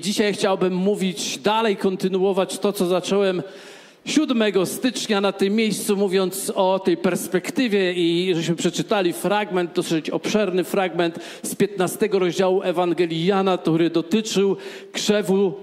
[0.00, 3.42] Dzisiaj chciałbym mówić dalej, kontynuować to, co zacząłem
[4.04, 10.64] 7 stycznia na tym miejscu, mówiąc o tej perspektywie i żeśmy przeczytali fragment, dosyć obszerny
[10.64, 14.56] fragment z 15 rozdziału Ewangelii Jana, który dotyczył
[14.92, 15.54] krzewu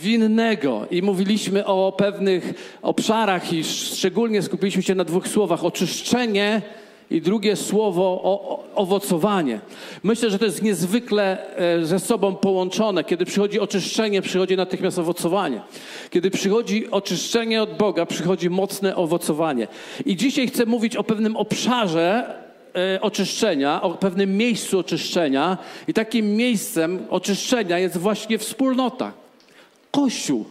[0.00, 0.86] winnego.
[0.90, 6.62] I mówiliśmy o pewnych obszarach i szczególnie skupiliśmy się na dwóch słowach: oczyszczenie
[7.12, 9.60] i drugie słowo o, owocowanie.
[10.02, 13.04] Myślę, że to jest niezwykle e, ze sobą połączone.
[13.04, 15.60] Kiedy przychodzi oczyszczenie, przychodzi natychmiast owocowanie.
[16.10, 19.68] Kiedy przychodzi oczyszczenie od Boga, przychodzi mocne owocowanie.
[20.06, 22.34] I dzisiaj chcę mówić o pewnym obszarze
[22.94, 25.58] e, oczyszczenia, o pewnym miejscu oczyszczenia.
[25.88, 29.12] I takim miejscem oczyszczenia jest właśnie wspólnota.
[29.90, 30.44] Kościół.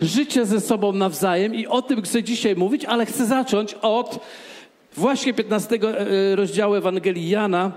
[0.00, 4.20] Życie ze sobą nawzajem i o tym chcę dzisiaj mówić, ale chcę zacząć od
[4.96, 7.72] właśnie 15 e, rozdziału Ewangelii Jana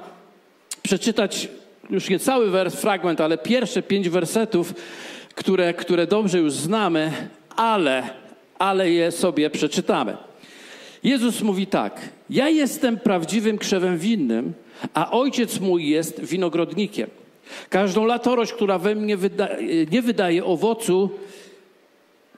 [0.83, 1.49] przeczytać
[1.89, 4.73] już nie cały wers, fragment, ale pierwsze pięć wersetów,
[5.35, 7.11] które, które dobrze już znamy,
[7.55, 8.09] ale,
[8.59, 10.17] ale je sobie przeczytamy.
[11.03, 14.53] Jezus mówi tak: Ja jestem prawdziwym krzewem winnym,
[14.93, 17.09] a ojciec mój jest winogrodnikiem.
[17.69, 19.47] Każdą latorość, która we mnie wyda
[19.91, 21.09] nie wydaje owocu,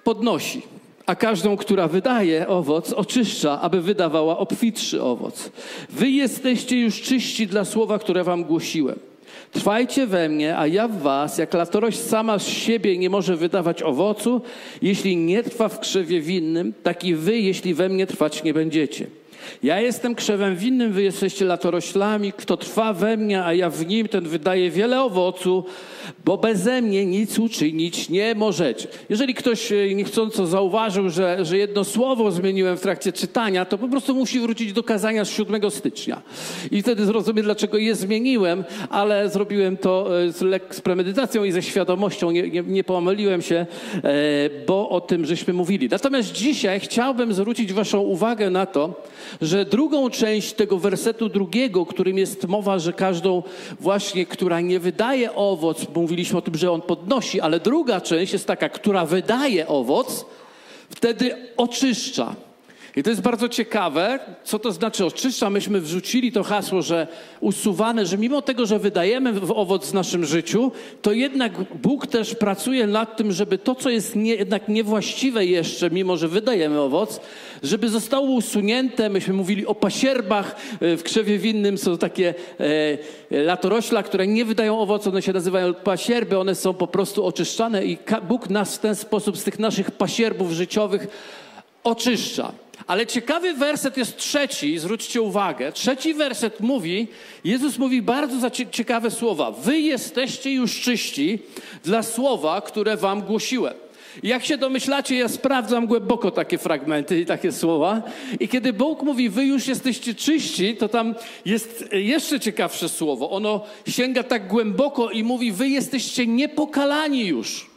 [0.04, 0.62] podnosi
[1.10, 5.52] a każdą, która wydaje owoc, oczyszcza, aby wydawała obfitszy owoc.
[5.90, 9.00] Wy jesteście już czyści dla słowa, które wam głosiłem.
[9.52, 13.84] Trwajcie we mnie, a ja w was, jak latorość sama z siebie nie może wydawać
[13.84, 14.42] owocu,
[14.82, 19.08] jeśli nie trwa w krzewie winnym, tak i wy, jeśli we mnie trwać nie będziecie.
[19.64, 22.34] Ja jestem krzewem winnym, wy jesteście latoroślami.
[22.34, 25.64] Kto trwa we mnie, a ja w nim, ten wydaje wiele owocu,
[26.26, 28.88] bo beze mnie nic uczynić nie możecie.
[29.10, 33.88] Jeżeli ktoś e, niechcąco zauważył, że, że jedno słowo zmieniłem w trakcie czytania, to po
[33.88, 36.22] prostu musi wrócić do kazania z 7 stycznia.
[36.72, 41.62] I wtedy zrozumie, dlaczego je zmieniłem, ale zrobiłem to e, z, z premedytacją i ze
[41.62, 44.06] świadomością, nie, nie, nie pomyliłem się, e,
[44.68, 45.90] bo o tym żeśmy mówili.
[45.92, 49.04] Natomiast dzisiaj chciałbym zwrócić Waszą uwagę na to,
[49.42, 53.44] że drugą część tego wersetu drugiego, którym jest mowa, że każdą
[53.80, 58.48] właśnie, która nie wydaje owoc, mówiliśmy o tym, że on podnosi, ale druga część jest
[58.48, 60.26] taka, która wydaje owoc,
[60.90, 62.36] wtedy oczyszcza.
[63.00, 65.50] I to jest bardzo ciekawe, co to znaczy oczyszcza.
[65.50, 67.08] Myśmy wrzucili to hasło, że
[67.40, 70.72] usuwane, że mimo tego, że wydajemy owoc w naszym życiu,
[71.02, 71.52] to jednak
[71.82, 76.28] Bóg też pracuje nad tym, żeby to, co jest nie, jednak niewłaściwe jeszcze, mimo że
[76.28, 77.20] wydajemy owoc,
[77.64, 79.10] żeby zostało usunięte.
[79.10, 80.56] Myśmy mówili o pasierbach.
[80.82, 82.34] E, w krzewie winnym są takie
[83.32, 87.86] e, latorośla, które nie wydają owocu, one się nazywają pasierby, one są po prostu oczyszczane
[87.86, 91.08] i Bóg nas w ten sposób z tych naszych pasierbów życiowych
[91.84, 92.52] oczyszcza.
[92.88, 95.72] Ale ciekawy werset jest trzeci, zwróćcie uwagę.
[95.72, 97.08] Trzeci werset mówi,
[97.44, 99.52] Jezus mówi bardzo ciekawe słowa.
[99.52, 101.40] Wy jesteście już czyści
[101.84, 103.74] dla słowa, które wam głosiłem.
[104.24, 108.02] Jak się domyślacie, ja sprawdzam głęboko takie fragmenty i takie słowa.
[108.40, 111.16] I kiedy Bóg mówi, wy już jesteście czyści, to tam
[111.46, 113.32] jest jeszcze ciekawsze słowo.
[113.32, 117.69] Ono sięga tak głęboko i mówi, wy jesteście niepokalani już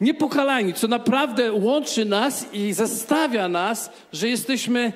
[0.00, 4.92] niepokalani, co naprawdę łączy nas i zastawia nas, że jesteśmy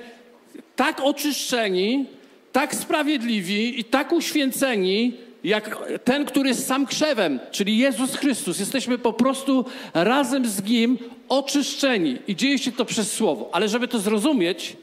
[0.76, 2.06] tak oczyszczeni,
[2.52, 8.58] tak sprawiedliwi i tak uświęceni, jak ten, który jest sam krzewem, czyli Jezus Chrystus.
[8.58, 13.48] Jesteśmy po prostu razem z Nim oczyszczeni i dzieje się to przez Słowo.
[13.52, 14.76] Ale żeby to zrozumieć,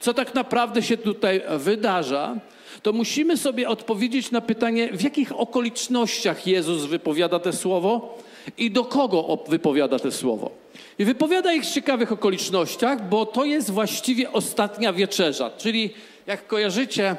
[0.00, 2.36] co tak naprawdę się tutaj wydarza,
[2.82, 8.18] to musimy sobie odpowiedzieć na pytanie, w jakich okolicznościach Jezus wypowiada te słowo
[8.58, 10.50] i do kogo wypowiada to słowo.
[10.98, 15.50] I wypowiada ich w ciekawych okolicznościach, bo to jest właściwie ostatnia wieczerza.
[15.58, 15.90] Czyli
[16.26, 17.16] jak kojarzycie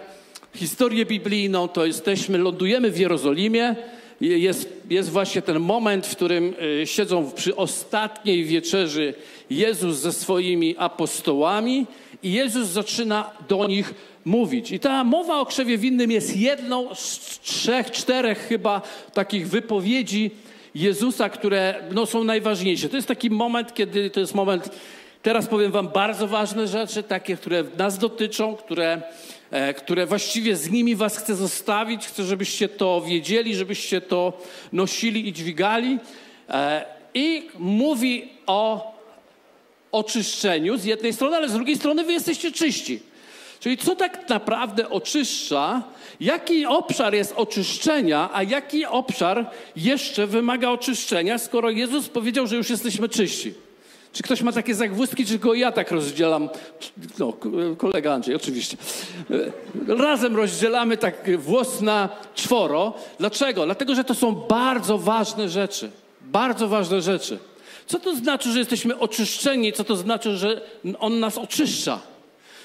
[0.55, 3.75] historię biblijną, to jesteśmy, lądujemy w Jerozolimie.
[4.21, 9.13] Jest, jest właśnie ten moment, w którym y, siedzą przy ostatniej wieczerzy
[9.49, 11.85] Jezus ze swoimi apostołami
[12.23, 13.93] i Jezus zaczyna do nich
[14.25, 14.71] mówić.
[14.71, 18.81] I ta mowa o krzewie winnym jest jedną z trzech, czterech chyba
[19.13, 20.31] takich wypowiedzi,
[20.77, 22.89] Jezusa, które no, są najważniejsze.
[22.89, 24.69] To jest taki moment, kiedy to jest moment,
[25.21, 29.01] teraz powiem Wam bardzo ważne rzeczy, takie, które nas dotyczą, które,
[29.51, 32.07] e, które właściwie z nimi Was chcę zostawić.
[32.07, 34.41] Chcę, żebyście to wiedzieli, żebyście to
[34.73, 35.99] nosili i dźwigali.
[36.49, 38.93] E, I mówi o
[39.91, 42.99] oczyszczeniu z jednej strony, ale z drugiej strony Wy jesteście czyści.
[43.59, 45.83] Czyli co tak naprawdę oczyszcza,
[46.19, 52.69] jaki obszar jest oczyszczenia, a jaki obszar jeszcze wymaga oczyszczenia, skoro Jezus powiedział, że już
[52.69, 53.53] jesteśmy czyści.
[54.13, 56.49] Czy ktoś ma takie zagwózdki, czy go ja tak rozdzielam?
[57.19, 57.33] No,
[57.77, 58.77] kolega Andrzej, oczywiście.
[59.87, 62.93] Razem rozdzielamy tak włos na czworo.
[63.19, 63.65] Dlaczego?
[63.65, 65.91] Dlatego, że to są bardzo ważne rzeczy.
[66.21, 67.39] Bardzo ważne rzeczy.
[67.87, 69.73] Co to znaczy, że jesteśmy oczyszczeni?
[69.73, 70.61] Co to znaczy, że
[70.99, 71.99] On nas oczyszcza?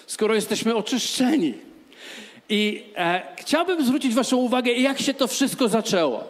[0.06, 1.54] Skoro jesteśmy oczyszczeni.
[2.54, 6.24] I e, chciałbym zwrócić Waszą uwagę, jak się to wszystko zaczęło.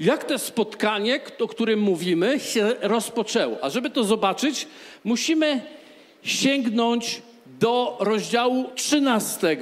[0.00, 3.56] Jak to spotkanie, o którym mówimy, się rozpoczęło.
[3.62, 4.66] A żeby to zobaczyć,
[5.04, 5.60] musimy
[6.22, 9.56] sięgnąć do rozdziału 13,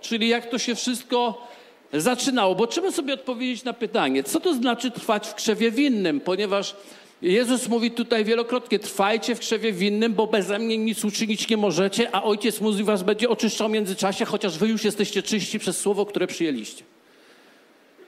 [0.00, 1.46] czyli jak to się wszystko
[1.92, 2.54] zaczynało.
[2.54, 6.76] Bo trzeba sobie odpowiedzieć na pytanie, co to znaczy trwać w krzewie winnym, ponieważ
[7.22, 12.14] Jezus mówi tutaj wielokrotnie, trwajcie w krzewie winnym, bo beze mnie nic uczynić nie możecie,
[12.14, 16.06] a Ojciec mówi was będzie oczyszczał w międzyczasie, chociaż wy już jesteście czyści przez słowo,
[16.06, 16.84] które przyjęliście.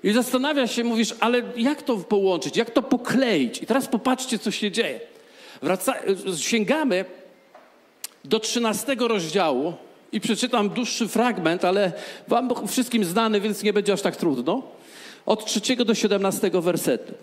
[0.04, 3.62] I zastanawia się, mówisz, ale jak to połączyć, jak to pokleić?
[3.62, 5.00] I teraz popatrzcie, co się dzieje.
[5.62, 5.94] Wraca,
[6.36, 7.04] sięgamy
[8.24, 9.74] do 13 rozdziału
[10.12, 11.92] i przeczytam dłuższy fragment, ale
[12.28, 14.62] wam wszystkim znany, więc nie będzie aż tak trudno.
[15.26, 17.14] Od 3 do 17 wersetu.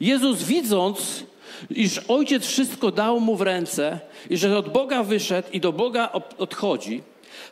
[0.00, 1.24] Jezus widząc,
[1.70, 4.00] iż Ojciec wszystko dał mu w ręce
[4.30, 7.02] i że od Boga wyszedł i do Boga odchodzi,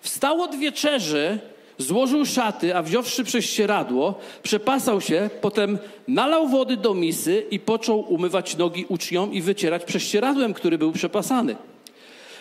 [0.01, 1.39] wstał od wieczerzy,
[1.79, 5.79] złożył szaty, a wziąwszy prześcieradło, przepasał się, potem
[6.09, 11.57] nalał wody do misy i począł umywać nogi uczniom i wycierać prześcieradłem, który był przepasany.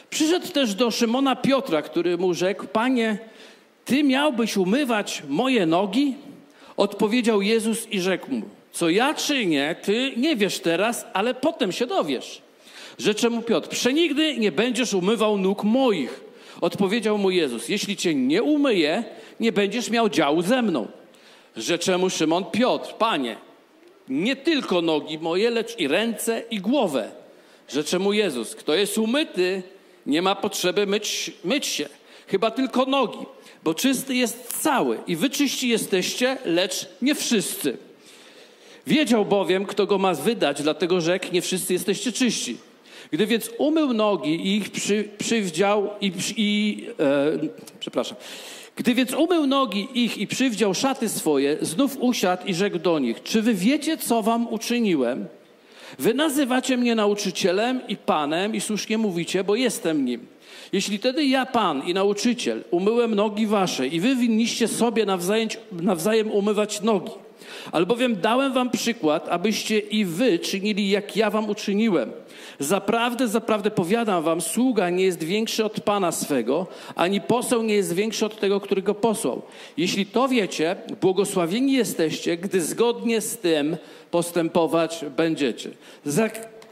[0.10, 3.18] Przyszedł też do Szymona Piotra, który mu rzekł, Panie,
[3.86, 6.16] Ty miałbyś umywać moje nogi?
[6.78, 8.42] Odpowiedział Jezus i rzekł mu,
[8.76, 12.42] co ja czynię, Ty nie wiesz teraz, ale potem się dowiesz.
[12.98, 16.22] Rzecze mu Piotr, przenigdy nie będziesz umywał nóg moich.
[16.62, 19.04] Odpowiedział mu Jezus, jeśli Cię nie umyję,
[19.40, 20.88] nie będziesz miał działu ze mną.
[21.58, 23.38] Rzecze mu Szymon Piotr, Panie,
[24.10, 27.12] nie tylko nogi moje, lecz i ręce i głowę.
[27.70, 29.64] Rzecze mu Jezus, kto jest umyty,
[30.06, 31.90] nie ma potrzeby myć, myć się,
[32.28, 33.26] chyba tylko nogi,
[33.64, 37.85] bo czysty jest cały i wy czyści jesteście, lecz nie wszyscy.
[38.88, 42.58] Wiedział bowiem, kto go ma wydać, dlatego rzekł, nie wszyscy jesteście czyści.
[43.12, 47.32] Gdy więc umył nogi i ich przy, przywdział i, i e,
[47.80, 48.18] przepraszam,
[48.76, 53.24] gdy więc umył nogi ich i przywdział szaty swoje, znów usiadł i rzekł do nich,
[53.24, 55.26] czy wy wiecie, co wam uczyniłem?
[56.00, 60.26] Wy nazywacie mnie nauczycielem i panem i słusznie mówicie, bo jestem nim.
[60.74, 66.32] Jeśli tedy ja, pan i nauczyciel, umyłem nogi wasze i wy winniście sobie nawzajem, nawzajem
[66.32, 67.12] umywać nogi,
[67.72, 72.12] albowiem dałem wam przykład, abyście i wy czynili, jak ja wam uczyniłem–
[72.60, 77.94] Zaprawdę, zaprawdę powiadam wam, sługa nie jest większy od Pana swego, ani poseł nie jest
[77.94, 79.42] większy od tego, który go posłał.
[79.78, 83.78] Jeśli to wiecie, błogosławieni jesteście, gdy zgodnie z tym
[84.12, 85.70] postępować będziecie.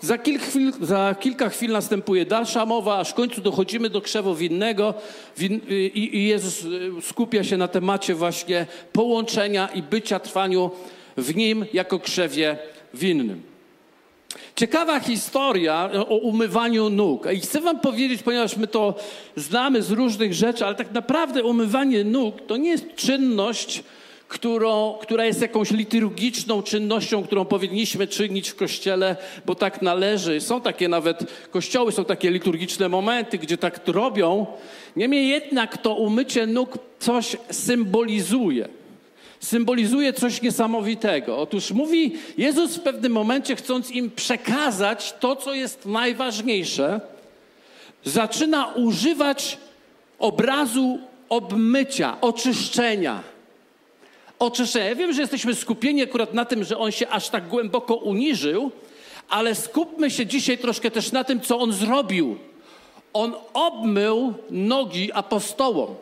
[0.03, 4.35] Za, kilka chwil, za kilka chwil następuje dalsza mowa, aż w końcu dochodzimy do krzewo
[4.35, 4.93] winnego
[5.37, 10.71] win, i, i Jezus y, skupia się na temacie właśnie połączenia i bycia trwaniu
[11.17, 12.57] w nim jako krzewie
[12.93, 13.41] winnym.
[14.55, 17.27] Ciekawa historia o umywaniu nóg.
[17.33, 18.95] I chcę Wam powiedzieć, ponieważ my to
[19.35, 23.83] znamy z różnych rzeczy, ale tak naprawdę umywanie nóg to nie jest czynność,
[24.33, 29.15] którą, która jest jakąś liturgiczną czynnością, którą powinniśmy czynić w kościele,
[29.45, 30.41] bo tak należy.
[30.41, 31.19] Są takie nawet
[31.51, 34.45] kościoły, są takie liturgiczne momenty, gdzie tak robią.
[34.95, 38.69] Niemniej jednak to umycie nóg coś symbolizuje
[39.39, 41.37] symbolizuje coś niesamowitego.
[41.37, 47.01] Otóż mówi Jezus w pewnym momencie, chcąc im przekazać to, co jest najważniejsze,
[48.05, 49.57] zaczyna używać
[50.19, 50.99] obrazu
[51.29, 53.32] obmycia, oczyszczenia.
[54.43, 54.85] Oczyszczenia.
[54.85, 58.71] Ja wiem, że jesteśmy skupieni akurat na tym, że on się aż tak głęboko uniżył,
[59.29, 62.37] ale skupmy się dzisiaj troszkę też na tym, co on zrobił.
[63.13, 65.95] On obmył nogi apostołom.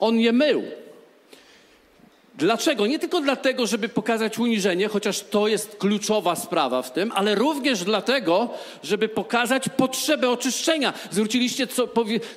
[0.00, 0.62] On je mył.
[2.38, 2.86] Dlaczego?
[2.86, 7.84] Nie tylko dlatego, żeby pokazać uniżenie, chociaż to jest kluczowa sprawa w tym, ale również
[7.84, 8.48] dlatego,
[8.82, 10.92] żeby pokazać potrzebę oczyszczenia.
[11.10, 11.88] Zwróciliście, co,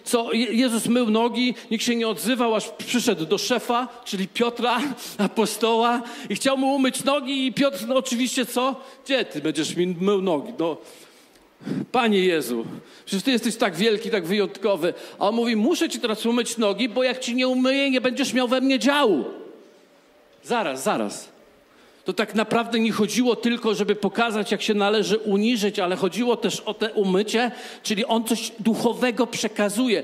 [0.03, 4.79] co Jezus mył nogi, nikt się nie odzywał, aż przyszedł do szefa, czyli Piotra,
[5.17, 8.75] apostoła i chciał mu umyć nogi i Piotr, no oczywiście co?
[9.05, 10.53] Gdzie ty będziesz mi mył nogi?
[10.59, 10.77] No,
[11.91, 12.65] Panie Jezu,
[13.05, 14.93] przecież Ty jesteś tak wielki, tak wyjątkowy.
[15.19, 18.33] A on mówi, muszę Ci teraz umyć nogi, bo jak Ci nie umyję, nie będziesz
[18.33, 19.40] miał we mnie działu.
[20.43, 21.29] Zaraz, zaraz.
[22.05, 26.59] To tak naprawdę nie chodziło tylko, żeby pokazać, jak się należy uniżyć, ale chodziło też
[26.59, 27.51] o te umycie,
[27.83, 30.03] czyli on coś duchowego przekazuje.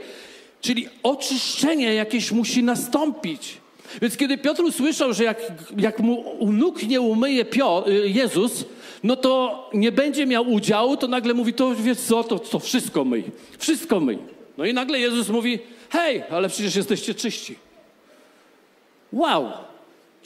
[0.62, 3.58] Czyli oczyszczenie jakieś musi nastąpić.
[4.02, 5.42] Więc kiedy Piotr usłyszał, że jak,
[5.78, 8.66] jak mu nóg nie umyje Piotr, Jezus,
[9.04, 13.06] no to nie będzie miał udziału, to nagle mówi, to wiesz co, to, to wszystko
[13.06, 13.24] myj,
[13.58, 14.18] wszystko myj.
[14.58, 17.56] No i nagle Jezus mówi, hej, ale przecież jesteście czyści.
[19.14, 19.52] Wow,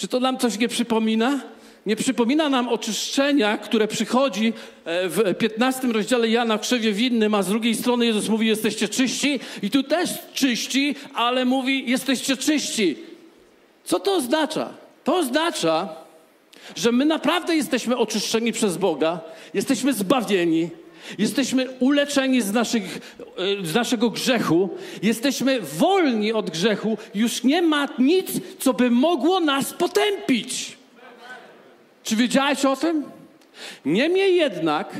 [0.01, 1.39] czy to nam coś nie przypomina?
[1.85, 4.53] Nie przypomina nam oczyszczenia, które przychodzi
[4.85, 8.87] e, w 15 rozdziale Jana w krzewie winnym, a z drugiej strony Jezus mówi, jesteście
[8.87, 12.95] czyści i tu też czyści, ale mówi, jesteście czyści.
[13.83, 14.73] Co to oznacza?
[15.03, 15.89] To oznacza,
[16.75, 19.19] że my naprawdę jesteśmy oczyszczeni przez Boga,
[19.53, 20.69] jesteśmy zbawieni,
[21.17, 23.15] jesteśmy uleczeni z, naszych,
[23.61, 24.69] e, z naszego grzechu,
[25.03, 30.77] jesteśmy wolni od grzechu, już nie ma nic, co by mogło nas potępić.
[32.03, 33.03] Czy wiedziałeś o tym?
[33.85, 34.93] Niemniej jednak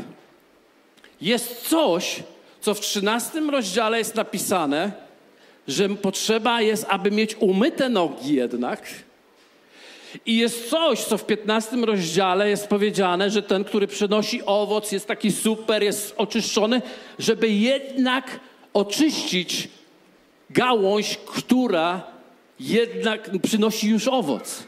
[1.21, 2.23] jest coś,
[2.61, 4.91] co w 13 rozdziale jest napisane,
[5.67, 8.81] że potrzeba jest, aby mieć umyte nogi jednak.
[10.25, 15.07] I jest coś, co w 15 rozdziale jest powiedziane, że ten, który przynosi owoc, jest
[15.07, 16.81] taki super, jest oczyszczony,
[17.19, 18.39] żeby jednak
[18.73, 19.67] oczyścić
[20.49, 22.03] gałąź, która
[22.59, 24.63] jednak przynosi już owoc.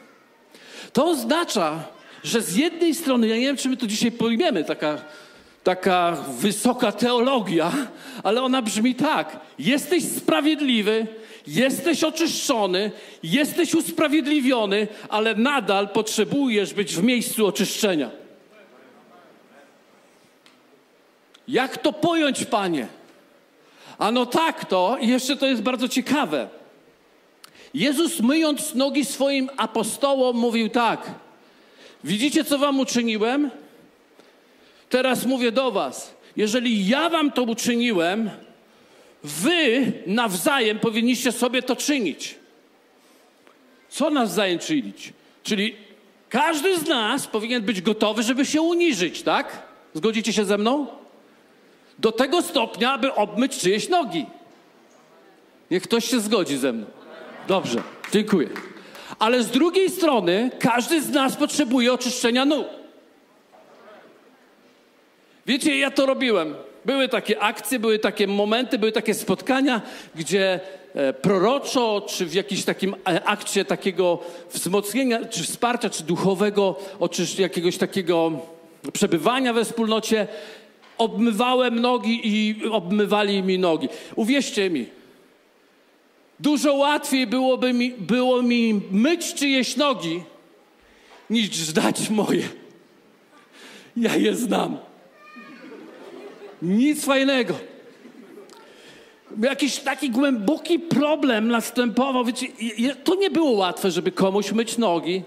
[0.94, 1.84] To oznacza,
[2.24, 4.98] że z jednej strony, ja nie wiem, czy my to dzisiaj pojmiemy, taka,
[5.64, 7.72] taka wysoka teologia,
[8.24, 11.08] ale ona brzmi tak: jesteś sprawiedliwy,
[11.48, 12.92] jesteś oczyszczony,
[13.24, 18.10] jesteś usprawiedliwiony, ale nadal potrzebujesz być w miejscu oczyszczenia.
[21.48, 22.88] Jak to pojąć, panie?
[23.98, 26.48] Ano tak to, i jeszcze to jest bardzo ciekawe.
[27.74, 31.12] Jezus myjąc nogi swoim apostołom mówił tak:
[32.04, 33.52] Widzicie, co wam uczyniłem?
[34.90, 36.14] Teraz mówię do was.
[36.36, 38.30] Jeżeli ja wam to uczyniłem,
[39.24, 42.36] wy nawzajem powinniście sobie to czynić.
[43.90, 45.14] Co nawzajem czynić?
[45.44, 45.76] Czyli
[46.30, 49.62] każdy z nas powinien być gotowy, żeby się uniżyć, tak?
[49.94, 50.88] Zgodzicie się ze mną?
[52.00, 54.26] Do tego stopnia, aby obmyć czyjeś nogi.
[55.72, 56.86] Niech ktoś się zgodzi ze mną.
[57.48, 58.50] Dobrze, dziękuję.
[59.20, 62.68] Ale z drugiej strony każdy z nas potrzebuje oczyszczenia nóg.
[65.46, 66.56] Wiecie, ja to robiłem.
[66.86, 69.82] Były takie akcje, były takie momenty, były takie spotkania,
[70.16, 70.60] gdzie
[70.94, 74.20] e, proroczo, czy w jakimś takim e, akcie takiego
[74.52, 76.76] wzmocnienia, czy wsparcia, czy duchowego,
[77.12, 78.32] czy jakiegoś takiego
[78.94, 80.28] przebywania we wspólnocie,
[80.98, 83.90] obmywałem nogi i obmywali mi nogi.
[84.16, 84.86] Uwierzcie mi,
[86.40, 90.24] Dużo łatwiej byłoby mi, było mi myć czyjeś nogi,
[91.30, 92.50] niż zdać moje.
[93.98, 94.78] Ja je znam.
[96.64, 97.54] Nic fajnego.
[99.42, 102.26] Jakiś taki głęboki problem następował.
[102.26, 102.48] Wiecie,
[103.04, 105.24] to nie było łatwe, żeby komuś myć nogi,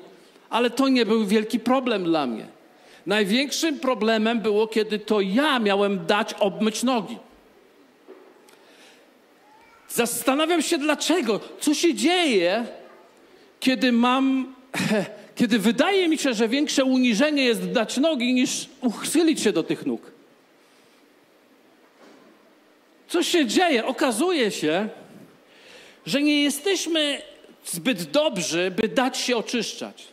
[0.51, 2.47] ale to nie był wielki problem dla mnie.
[3.07, 7.19] Największym problemem było, kiedy to ja miałem dać obmyć nogi.
[9.89, 12.67] Zastanawiam się dlaczego, co się dzieje,
[13.61, 14.55] kiedy mam,
[15.39, 19.87] kiedy wydaje mi się, że większe uniżenie jest dać nogi niż uchylić się do tych
[19.87, 20.16] nóg.
[23.09, 23.87] Co się dzieje?
[23.87, 24.89] Okazuje się,
[26.07, 27.23] że nie jesteśmy
[27.65, 30.05] zbyt dobrzy, by dać się oczyszczać.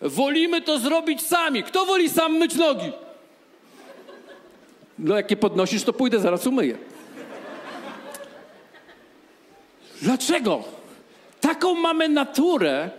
[0.00, 1.62] Wolimy to zrobić sami.
[1.62, 2.92] Kto woli sam myć nogi?
[4.98, 6.78] No jak je podnosisz, to pójdę, zaraz umyję.
[10.02, 10.64] Dlaczego?
[11.40, 12.90] Taką mamy naturę,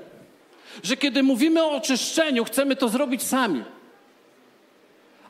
[0.84, 3.64] że kiedy mówimy o oczyszczeniu, chcemy to zrobić sami.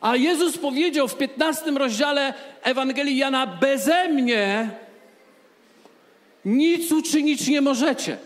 [0.02, 2.34] A Jezus powiedział w 15 rozdziale
[2.64, 4.70] Ewangelii Jana: Beze mnie
[6.46, 8.18] nic uczynić nie możecie.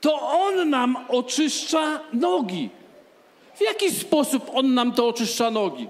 [0.00, 2.68] To On nam oczyszcza nogi.
[3.54, 5.88] W jaki sposób On nam to oczyszcza nogi?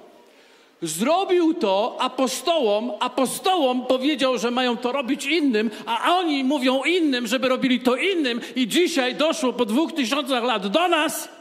[0.83, 7.49] Zrobił to apostołom, apostołom powiedział, że mają to robić innym, a oni mówią innym, żeby
[7.49, 11.36] robili to innym i dzisiaj doszło po dwóch tysiącach lat do nas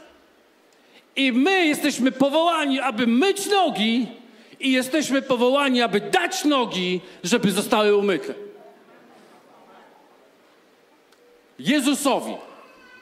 [1.16, 4.06] i my jesteśmy powołani, aby myć nogi
[4.60, 8.34] i jesteśmy powołani, aby dać nogi, żeby zostały umyte.
[11.58, 12.34] Jezusowi,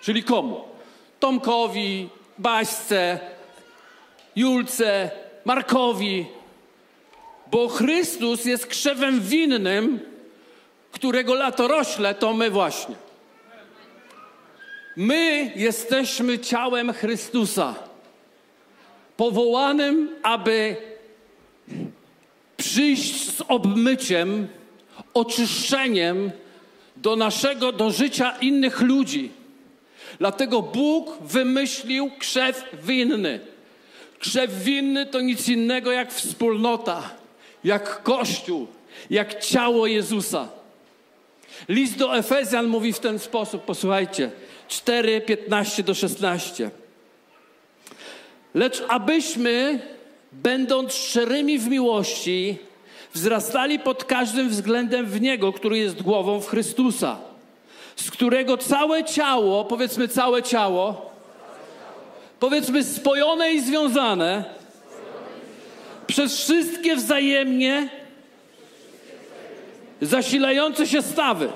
[0.01, 0.65] czyli komu?
[1.21, 3.21] Tomkowi, Baśce,
[4.37, 5.11] Julce,
[5.45, 6.27] Markowi,
[7.51, 10.01] bo Chrystus jest krzewem winnym,
[10.93, 12.95] którego latorośle to my właśnie.
[14.97, 17.75] My jesteśmy ciałem Chrystusa,
[19.17, 20.77] powołanym, aby
[22.57, 24.49] przyjść z obmyciem,
[25.15, 26.31] oczyszczeniem
[26.97, 29.31] do naszego, do życia innych ludzi.
[30.19, 33.41] Dlatego Bóg wymyślił krzew winny.
[34.19, 37.11] Krzew winny to nic innego jak wspólnota,
[37.65, 38.67] jak Kościół,
[39.11, 40.49] jak ciało Jezusa.
[41.69, 44.31] List do Efezjan mówi w ten sposób, posłuchajcie,
[44.69, 46.71] 4, 15 do 16.
[48.55, 49.81] Lecz abyśmy,
[50.33, 52.59] będąc szczerymi w miłości,
[53.15, 57.17] wzrastali pod każdym względem w Niego, który jest głową w Chrystusa,
[57.97, 61.11] z którego całe ciało, powiedzmy całe ciało,
[62.41, 64.45] powiedzmy spojone i związane,
[66.07, 67.89] przez wszystkie wzajemnie
[70.01, 71.49] zasilające się stawy,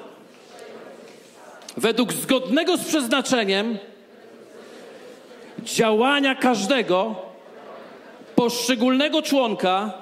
[1.76, 3.78] według zgodnego z przeznaczeniem
[5.74, 7.16] działania każdego
[8.34, 9.92] poszczególnego członka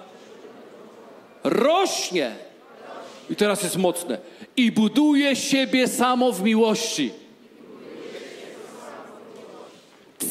[1.44, 2.30] rośnie.
[3.30, 4.18] I teraz jest mocne.
[4.56, 7.10] I buduje siebie samo w miłości.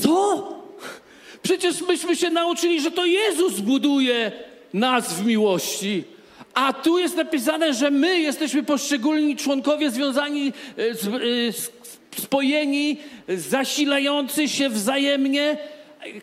[0.04, 0.48] Co?
[1.44, 4.32] Przecież myśmy się nauczyli, że to Jezus buduje
[4.74, 6.04] nas w miłości.
[6.56, 10.94] A tu jest napisane, że my jesteśmy poszczególni członkowie związani, e, e,
[12.22, 12.98] spojeni,
[13.28, 15.58] zasilający się wzajemnie,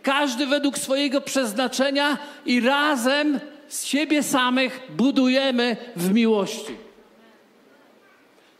[0.02, 6.76] każdy według swojego przeznaczenia i razem z siebie samych budujemy w miłości.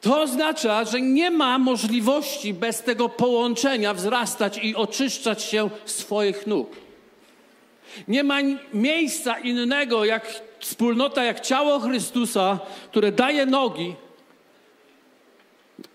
[0.00, 6.76] To oznacza, że nie ma możliwości bez tego połączenia wzrastać i oczyszczać się swoich nóg.
[8.08, 8.38] Nie ma
[8.74, 12.58] miejsca innego jak wspólnota, jak ciało Chrystusa,
[12.90, 13.94] które daje nogi,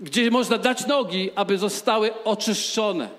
[0.02, 3.10] gdzie można dać nogi, aby zostały oczyszczone.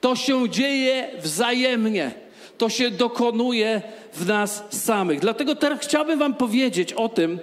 [0.00, 2.12] To się dzieje wzajemnie.
[2.58, 5.20] To się dokonuje w nas samych.
[5.20, 7.38] Dlatego teraz chciałbym Wam powiedzieć o tym,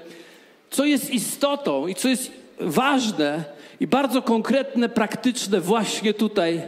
[0.70, 3.44] co jest istotą i co jest ważne
[3.80, 6.62] i bardzo konkretne, praktyczne właśnie tutaj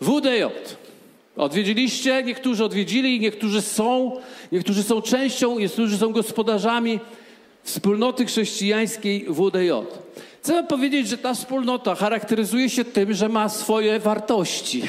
[0.00, 0.42] WDJ.
[1.36, 4.16] Odwiedziliście, niektórzy odwiedzili, niektórzy są,
[4.52, 7.00] niektórzy są częścią, niektórzy są gospodarzami
[7.62, 9.70] wspólnoty chrześcijańskiej WDJ.
[10.42, 14.82] Chcę powiedzieć, że ta wspólnota charakteryzuje się tym, że ma swoje wartości.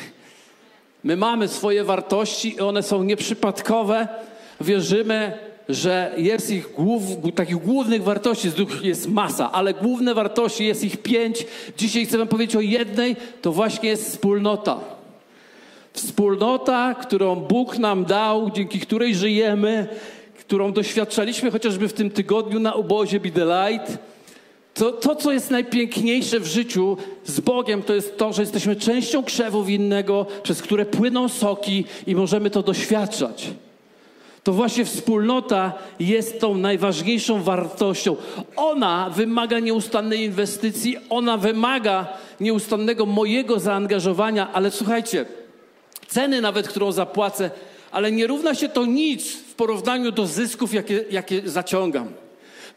[1.04, 4.08] My mamy swoje wartości i one są nieprzypadkowe.
[4.62, 5.38] Wierzymy,
[5.70, 7.04] że jest ich głów,
[7.36, 8.52] takich głównych wartości
[8.82, 11.46] jest masa, ale główne wartości jest ich pięć.
[11.78, 15.03] Dzisiaj chcę wam powiedzieć o jednej, to właśnie jest wspólnota.
[15.94, 19.88] Wspólnota, którą Bóg nam dał, dzięki której żyjemy,
[20.40, 23.98] którą doświadczaliśmy chociażby w tym tygodniu na obozie Be The Light.
[24.74, 29.24] To, to, co jest najpiękniejsze w życiu z Bogiem, to jest to, że jesteśmy częścią
[29.24, 33.54] krzewu winnego, przez które płyną soki i możemy to doświadczać
[34.44, 38.16] to właśnie wspólnota jest tą najważniejszą wartością.
[38.56, 42.08] Ona wymaga nieustannej inwestycji, ona wymaga
[42.40, 45.26] nieustannego mojego zaangażowania, ale słuchajcie,
[46.14, 47.52] ceny nawet, którą zapłacę,
[47.92, 52.10] ale nie równa się to nic w porównaniu do zysków, jakie, jakie zaciągam.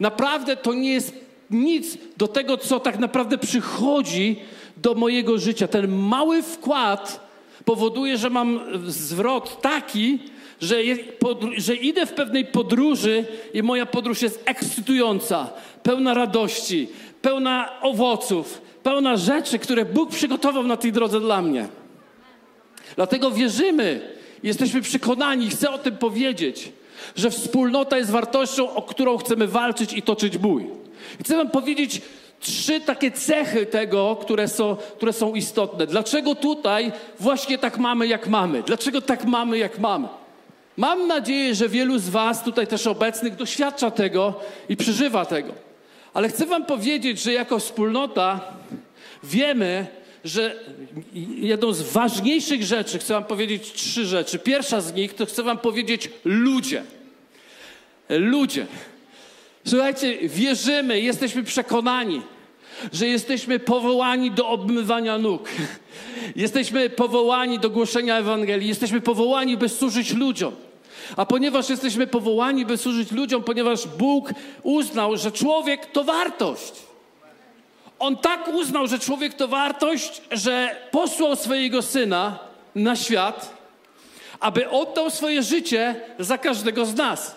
[0.00, 1.12] Naprawdę to nie jest
[1.50, 4.36] nic do tego, co tak naprawdę przychodzi
[4.76, 5.68] do mojego życia.
[5.68, 7.20] Ten mały wkład
[7.64, 10.18] powoduje, że mam zwrot taki,
[10.60, 10.76] że,
[11.56, 15.50] że idę w pewnej podróży i moja podróż jest ekscytująca,
[15.82, 16.88] pełna radości,
[17.22, 21.68] pełna owoców, pełna rzeczy, które Bóg przygotował na tej drodze dla mnie.
[22.96, 24.00] Dlatego wierzymy,
[24.42, 26.72] jesteśmy przekonani, chcę o tym powiedzieć,
[27.16, 30.66] że wspólnota jest wartością, o którą chcemy walczyć i toczyć bój.
[31.20, 32.00] Chcę Wam powiedzieć
[32.40, 35.86] trzy takie cechy tego, które są, które są istotne.
[35.86, 38.62] Dlaczego tutaj właśnie tak mamy, jak mamy?
[38.62, 40.08] Dlaczego tak mamy, jak mamy?
[40.76, 44.34] Mam nadzieję, że wielu z Was tutaj też obecnych doświadcza tego
[44.68, 45.52] i przeżywa tego.
[46.14, 48.40] Ale chcę Wam powiedzieć, że jako wspólnota
[49.22, 49.86] wiemy,
[50.26, 50.56] że
[51.36, 54.38] jedną z ważniejszych rzeczy, chcę Wam powiedzieć trzy rzeczy.
[54.38, 56.82] Pierwsza z nich to chcę Wam powiedzieć ludzie.
[58.08, 58.66] Ludzie.
[59.66, 62.22] Słuchajcie, wierzymy, jesteśmy przekonani,
[62.92, 65.48] że jesteśmy powołani do obmywania nóg.
[66.36, 70.52] Jesteśmy powołani do głoszenia Ewangelii, jesteśmy powołani, by służyć ludziom.
[71.16, 74.30] A ponieważ jesteśmy powołani, by służyć ludziom, ponieważ Bóg
[74.62, 76.72] uznał, że człowiek to wartość.
[77.98, 82.38] On tak uznał, że człowiek to wartość, że posłał swojego syna
[82.74, 83.56] na świat,
[84.40, 87.34] aby oddał swoje życie za każdego z nas.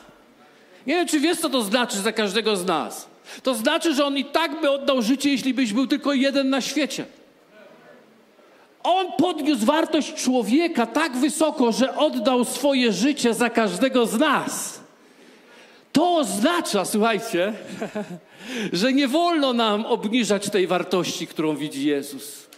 [0.88, 3.08] Nie wiem, czy wiesz, co to znaczy za każdego z nas.
[3.44, 6.62] To znaczy, że on i tak by oddał życie, jeśli byś był tylko jeden na
[6.62, 7.06] świecie.
[8.84, 14.80] On podniósł wartość człowieka tak wysoko, że oddał swoje życie za każdego z nas.
[15.92, 17.54] To oznacza, słuchajcie,
[18.74, 22.50] że nie wolno nam obniżać tej wartości, którą widzi Jezus.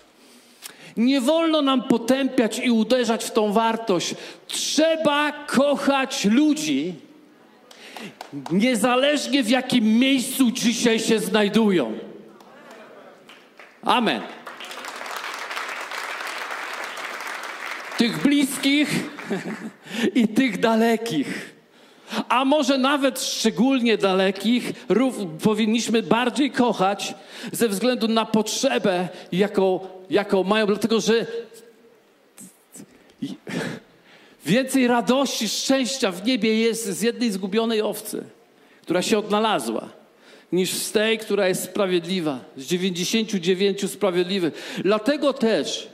[0.97, 4.15] Nie wolno nam potępiać i uderzać w tą wartość.
[4.47, 6.93] Trzeba kochać ludzi,
[8.51, 11.99] niezależnie w jakim miejscu dzisiaj się znajdują.
[13.83, 14.21] Amen.
[17.97, 18.89] Tych bliskich
[20.15, 21.50] i tych dalekich.
[22.29, 27.13] A może nawet szczególnie dalekich rów, powinniśmy bardziej kochać
[27.51, 31.25] ze względu na potrzebę, jaką, jaką mają, dlatego że
[34.45, 38.23] więcej radości, szczęścia w niebie jest z jednej zgubionej owcy,
[38.81, 39.89] która się odnalazła,
[40.51, 44.79] niż z tej, która jest sprawiedliwa, z 99 sprawiedliwych.
[44.83, 45.89] Dlatego też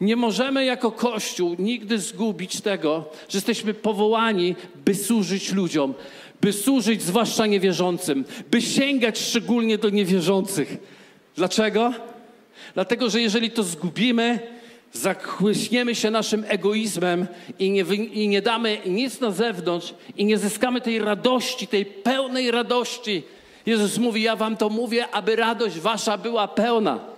[0.00, 5.94] nie możemy jako Kościół nigdy zgubić tego, że jesteśmy powołani, by służyć ludziom,
[6.40, 10.76] by służyć zwłaszcza niewierzącym, by sięgać szczególnie do niewierzących.
[11.36, 11.92] Dlaczego?
[12.74, 14.38] Dlatego, że jeżeli to zgubimy,
[14.92, 17.26] zachłyśniemy się naszym egoizmem
[17.58, 17.82] i nie,
[18.12, 23.22] i nie damy nic na zewnątrz i nie zyskamy tej radości, tej pełnej radości.
[23.66, 27.17] Jezus mówi: Ja wam to mówię, aby radość wasza była pełna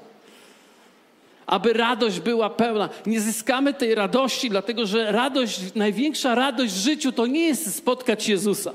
[1.47, 2.89] aby radość była pełna.
[3.07, 8.29] Nie zyskamy tej radości, dlatego że radość, największa radość w życiu to nie jest spotkać
[8.29, 8.73] Jezusa.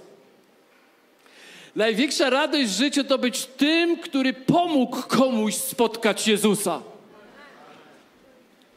[1.76, 6.82] Największa radość w życiu to być tym, który pomógł komuś spotkać Jezusa.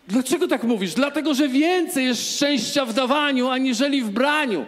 [0.08, 0.94] Dlaczego tak mówisz?
[0.94, 4.66] Dlatego, że więcej jest szczęścia w dawaniu, aniżeli w braniu.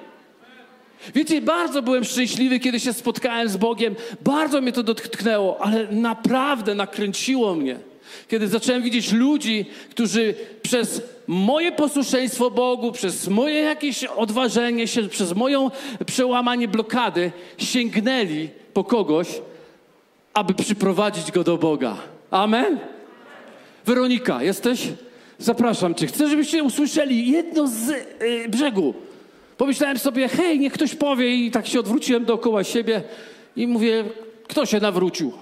[1.14, 3.94] Wiecie, bardzo byłem szczęśliwy, kiedy się spotkałem z Bogiem.
[4.20, 7.89] Bardzo mnie to dotknęło, ale naprawdę nakręciło mnie
[8.31, 15.33] kiedy zacząłem widzieć ludzi, którzy przez moje posłuszeństwo Bogu, przez moje jakieś odważenie się, przez
[15.33, 15.71] moją
[16.07, 19.29] przełamanie blokady, sięgnęli po kogoś,
[20.35, 21.97] aby przyprowadzić go do Boga.
[22.31, 22.79] Amen?
[23.87, 24.88] Weronika, jesteś?
[25.38, 26.07] Zapraszam Cię.
[26.07, 28.95] Chcę, żebyście usłyszeli jedno z yy, brzegu.
[29.57, 33.03] Pomyślałem sobie, hej, niech ktoś powie i tak się odwróciłem dookoła siebie
[33.57, 34.05] i mówię,
[34.49, 35.33] kto się nawrócił?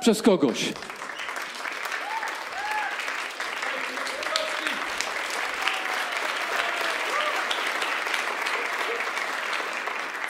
[0.00, 0.72] Przez kogoś.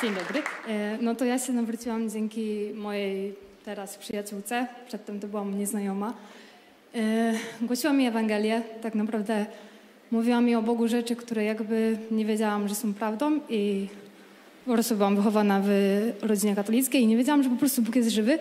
[0.03, 0.43] Dzień dobry.
[0.69, 3.35] E, no to ja się nawróciłam dzięki mojej
[3.65, 6.15] teraz przyjaciółce, przedtem to była mnie znajoma.
[6.95, 9.47] E, głosiła mi Ewangelię, tak naprawdę
[10.11, 13.87] mówiła mi o Bogu rzeczy, które jakby nie wiedziałam, że są prawdą i
[14.67, 15.71] po prostu byłam wychowana w
[16.23, 18.39] rodzinie katolickiej i nie wiedziałam, że po prostu Bóg jest żywy.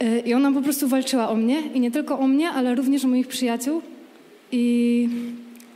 [0.00, 3.04] E, I ona po prostu walczyła o mnie i nie tylko o mnie, ale również
[3.04, 3.82] o moich przyjaciół.
[4.52, 5.08] I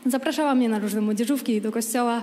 [0.06, 2.22] zapraszała mnie na różne młodzieżówki do kościoła,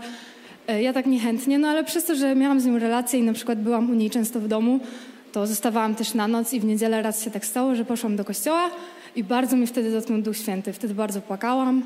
[0.78, 3.62] ja tak niechętnie, no ale przez to, że miałam z nią relację i na przykład
[3.62, 4.80] byłam u niej często w domu,
[5.32, 8.26] to zostawałam też na noc i w niedzielę raz się tak stało, że poszłam do
[8.26, 8.70] kościoła
[9.16, 10.74] i bardzo mi wtedy dotknął Duch Święty.
[10.74, 11.84] Wtedy bardzo płakałam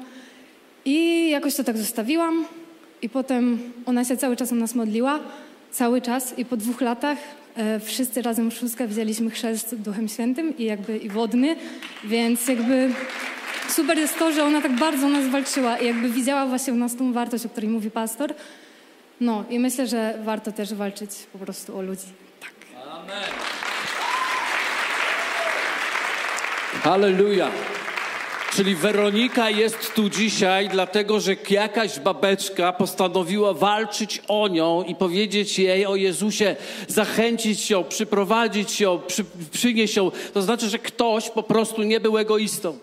[0.85, 2.45] i jakoś to tak zostawiłam
[3.01, 5.19] i potem ona się cały czas o nas modliła,
[5.71, 7.17] cały czas i po dwóch latach
[7.55, 11.55] e, wszyscy razem w szóstkę wzięliśmy chrzest Duchem Świętym i jakby i wodny,
[12.03, 12.89] więc jakby
[13.69, 16.75] super jest to, że ona tak bardzo o nas walczyła i jakby widziała właśnie u
[16.75, 18.33] nas tą wartość, o której mówi pastor,
[19.21, 22.07] no i myślę, że warto też walczyć po prostu o ludzi.
[22.39, 22.53] Tak.
[22.91, 23.23] Amen.
[26.83, 27.51] Halleluja.
[28.55, 35.59] Czyli Weronika jest tu dzisiaj, dlatego że jakaś babeczka postanowiła walczyć o nią i powiedzieć
[35.59, 36.55] jej o Jezusie,
[36.87, 40.11] zachęcić ją, przyprowadzić ją, przy, przynieść ją.
[40.33, 42.77] To znaczy, że ktoś po prostu nie był egoistą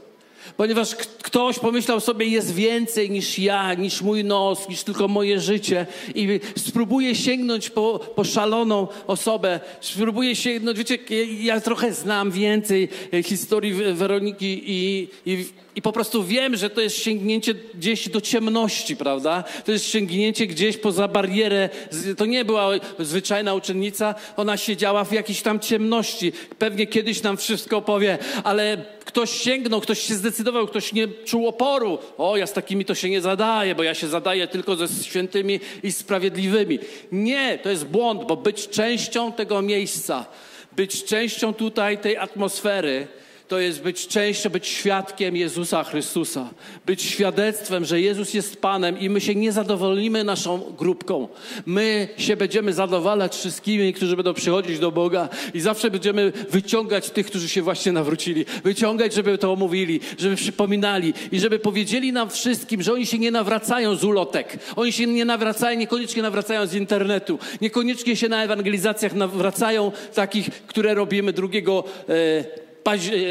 [0.56, 5.86] ponieważ ktoś pomyślał sobie, jest więcej niż ja, niż mój nos, niż tylko moje życie
[6.14, 10.98] i spróbuje sięgnąć po, po szaloną osobę, spróbuje sięgnąć, wiecie,
[11.40, 15.44] ja trochę znam więcej e, historii Weroniki i, i
[15.76, 19.44] i po prostu wiem, że to jest sięgnięcie gdzieś do ciemności, prawda?
[19.64, 21.68] To jest sięgnięcie gdzieś poza barierę.
[22.16, 26.32] To nie była zwyczajna uczennica, ona siedziała w jakiejś tam ciemności.
[26.58, 31.98] Pewnie kiedyś nam wszystko powie, ale ktoś sięgnął, ktoś się zdecydował, ktoś nie czuł oporu.
[32.18, 35.60] O, ja z takimi to się nie zadaję, bo ja się zadaję tylko ze świętymi
[35.82, 36.78] i sprawiedliwymi.
[37.12, 40.26] Nie, to jest błąd, bo być częścią tego miejsca,
[40.72, 43.06] być częścią tutaj tej atmosfery,
[43.50, 46.50] to jest być częścią, być świadkiem Jezusa Chrystusa.
[46.86, 51.28] Być świadectwem, że Jezus jest Panem i my się nie zadowolimy naszą grupką.
[51.66, 57.26] My się będziemy zadowalać wszystkimi, którzy będą przychodzić do Boga i zawsze będziemy wyciągać tych,
[57.26, 58.44] którzy się właśnie nawrócili.
[58.64, 63.30] Wyciągać, żeby to omówili, żeby przypominali i żeby powiedzieli nam wszystkim, że oni się nie
[63.30, 64.58] nawracają z ulotek.
[64.76, 67.38] Oni się nie nawracają, niekoniecznie nawracają z internetu.
[67.60, 71.84] Niekoniecznie się na ewangelizacjach nawracają takich, które robimy drugiego...
[72.08, 72.59] E,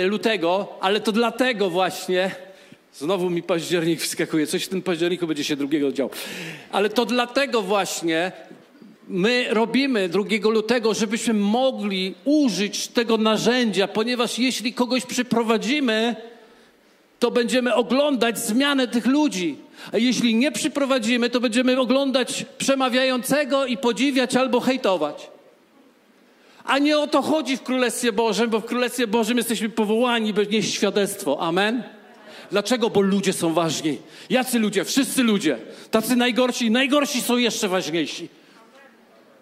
[0.06, 2.32] lutego, ale to dlatego właśnie,
[2.94, 4.48] Znowu mi październik wskakuje.
[4.48, 6.12] Coś w tym październiku będzie się drugiego działo.
[6.72, 8.32] Ale to dlatego właśnie
[9.08, 16.16] my robimy 2 lutego, żebyśmy mogli użyć tego narzędzia, ponieważ jeśli kogoś przyprowadzimy,
[17.20, 19.58] to będziemy oglądać zmianę tych ludzi.
[19.92, 25.30] A jeśli nie przyprowadzimy, to będziemy oglądać przemawiającego i podziwiać albo hejtować.
[26.70, 30.48] A nie o to chodzi w Królestwie Bożym, bo w Królestwie Bożym jesteśmy powołani, by
[30.48, 31.42] nieść świadectwo.
[31.42, 31.84] Amen.
[32.52, 32.90] Dlaczego?
[32.90, 33.98] Bo ludzie są ważni.
[34.30, 34.86] Jacy ludzie?
[34.86, 35.58] Wszyscy ludzie.
[35.92, 38.30] Tacy najgorsi, najgorsi są jeszcze ważniejsi.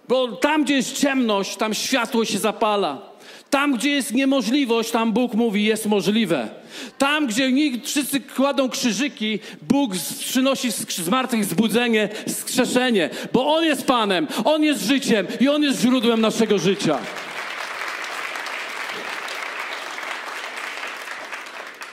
[0.08, 3.07] Bo tam, gdzie jest ciemność, tam światło się zapala.
[3.50, 6.50] Tam, gdzie jest niemożliwość, tam Bóg mówi, jest możliwe.
[6.98, 13.10] Tam, gdzie nikt, wszyscy kładą krzyżyki, Bóg przynosi zmartwychwzbudzenie, skrzeszenie.
[13.34, 17.00] Bo On jest Panem, On jest życiem i On jest źródłem naszego życia.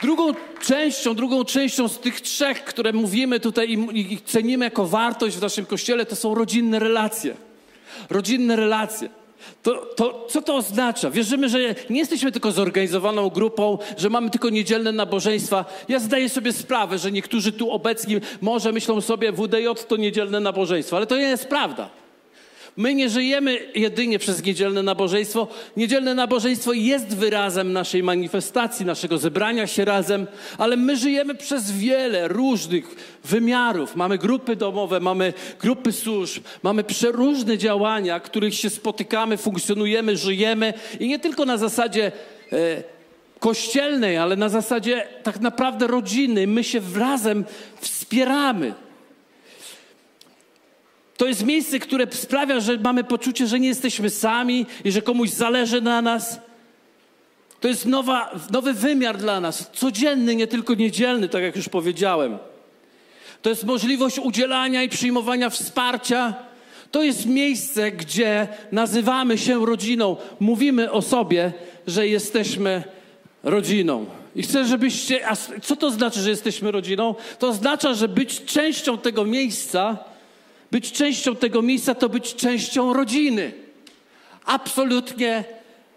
[0.02, 5.42] Drugą częścią, drugą częścią z tych trzech, które mówimy tutaj i, cenimy jako wartość w
[5.42, 7.34] naszym kościele, to są rodzinne relacje.
[8.10, 9.23] Rodzinne relacje.
[9.62, 11.10] To, to, co to oznacza?
[11.10, 11.58] Wierzymy, że
[11.90, 15.64] nie jesteśmy tylko zorganizowaną grupą, że mamy tylko niedzielne nabożeństwa.
[15.88, 20.96] Ja zdaję sobie sprawę, że niektórzy tu obecni może myślą sobie, WDJ to niedzielne nabożeństwo,
[20.96, 22.03] ale to nie jest prawda.
[22.76, 25.48] My nie żyjemy jedynie przez niedzielne nabożeństwo.
[25.76, 30.26] Niedzielne nabożeństwo jest wyrazem naszej manifestacji, naszego zebrania się razem,
[30.58, 33.96] ale my żyjemy przez wiele różnych wymiarów.
[33.96, 41.08] Mamy grupy domowe, mamy grupy służb, mamy przeróżne działania, których się spotykamy, funkcjonujemy, żyjemy i
[41.08, 42.12] nie tylko na zasadzie
[42.52, 42.82] e,
[43.38, 46.46] kościelnej, ale na zasadzie tak naprawdę rodziny.
[46.46, 47.44] My się razem
[47.80, 48.74] wspieramy.
[51.16, 55.30] To jest miejsce, które sprawia, że mamy poczucie, że nie jesteśmy sami i że komuś
[55.30, 56.40] zależy na nas.
[57.60, 62.38] To jest nowa, nowy wymiar dla nas, codzienny, nie tylko niedzielny, tak jak już powiedziałem.
[63.42, 66.34] To jest możliwość udzielania i przyjmowania wsparcia.
[66.90, 71.52] To jest miejsce, gdzie nazywamy się rodziną, mówimy o sobie,
[71.86, 72.82] że jesteśmy
[73.42, 74.06] rodziną.
[74.36, 75.28] I chcę, żebyście.
[75.28, 77.14] A co to znaczy, że jesteśmy rodziną?
[77.38, 79.98] To oznacza, że być częścią tego miejsca
[80.74, 83.52] być częścią tego miejsca to być częścią rodziny.
[84.44, 85.44] Absolutnie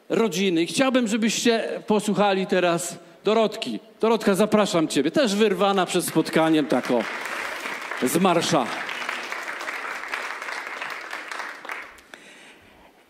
[0.10, 0.66] rodziny.
[0.66, 3.80] Chciałbym, żebyście posłuchali teraz Dorotki.
[4.02, 5.12] Dorotka, zapraszam Ciebie.
[5.12, 7.04] Też wyrwana przed spotkaniem tako
[8.04, 8.66] z marsza.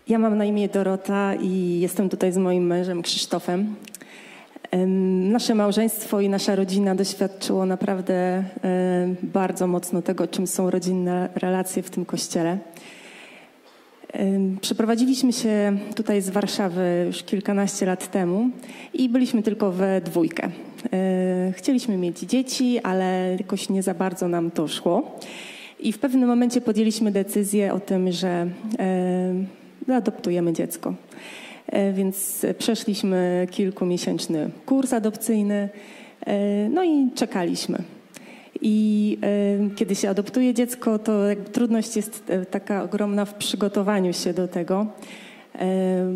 [0.08, 3.76] Ja mam na imię Dorota i jestem tutaj z moim mężem Krzysztofem.
[5.32, 8.44] Nasze małżeństwo i nasza rodzina doświadczyło naprawdę
[9.24, 12.58] bardzo mocno tego, czym są rodzinne relacje w tym kościele.
[14.62, 18.50] Przeprowadziliśmy się tutaj z Warszawy już kilkanaście lat temu
[18.94, 20.50] i byliśmy tylko we dwójkę.
[20.94, 25.20] E, chcieliśmy mieć dzieci, ale jakoś nie za bardzo nam to szło.
[25.80, 28.48] I w pewnym momencie podjęliśmy decyzję o tym, że
[29.88, 30.94] zaadoptujemy dziecko.
[31.68, 35.70] E, więc przeszliśmy kilkumiesięczny kurs adopcyjny,
[36.26, 37.78] e, no i czekaliśmy.
[38.62, 44.48] I e, kiedy się adoptuje dziecko, to trudność jest taka ogromna w przygotowaniu się do
[44.48, 44.86] tego,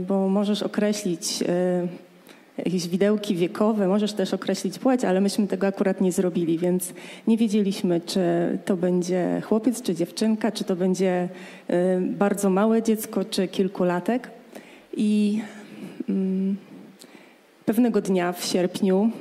[0.07, 1.43] bo możesz określić
[2.57, 6.93] jakieś widełki wiekowe, możesz też określić płeć, ale myśmy tego akurat nie zrobili, więc
[7.27, 8.21] nie wiedzieliśmy, czy
[8.65, 11.29] to będzie chłopiec, czy dziewczynka, czy to będzie
[11.99, 14.29] bardzo małe dziecko, czy kilkulatek.
[14.93, 15.41] I
[16.09, 16.55] mm,
[17.65, 19.11] pewnego dnia w sierpniu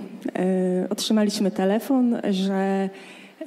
[0.84, 2.88] y, otrzymaliśmy telefon, że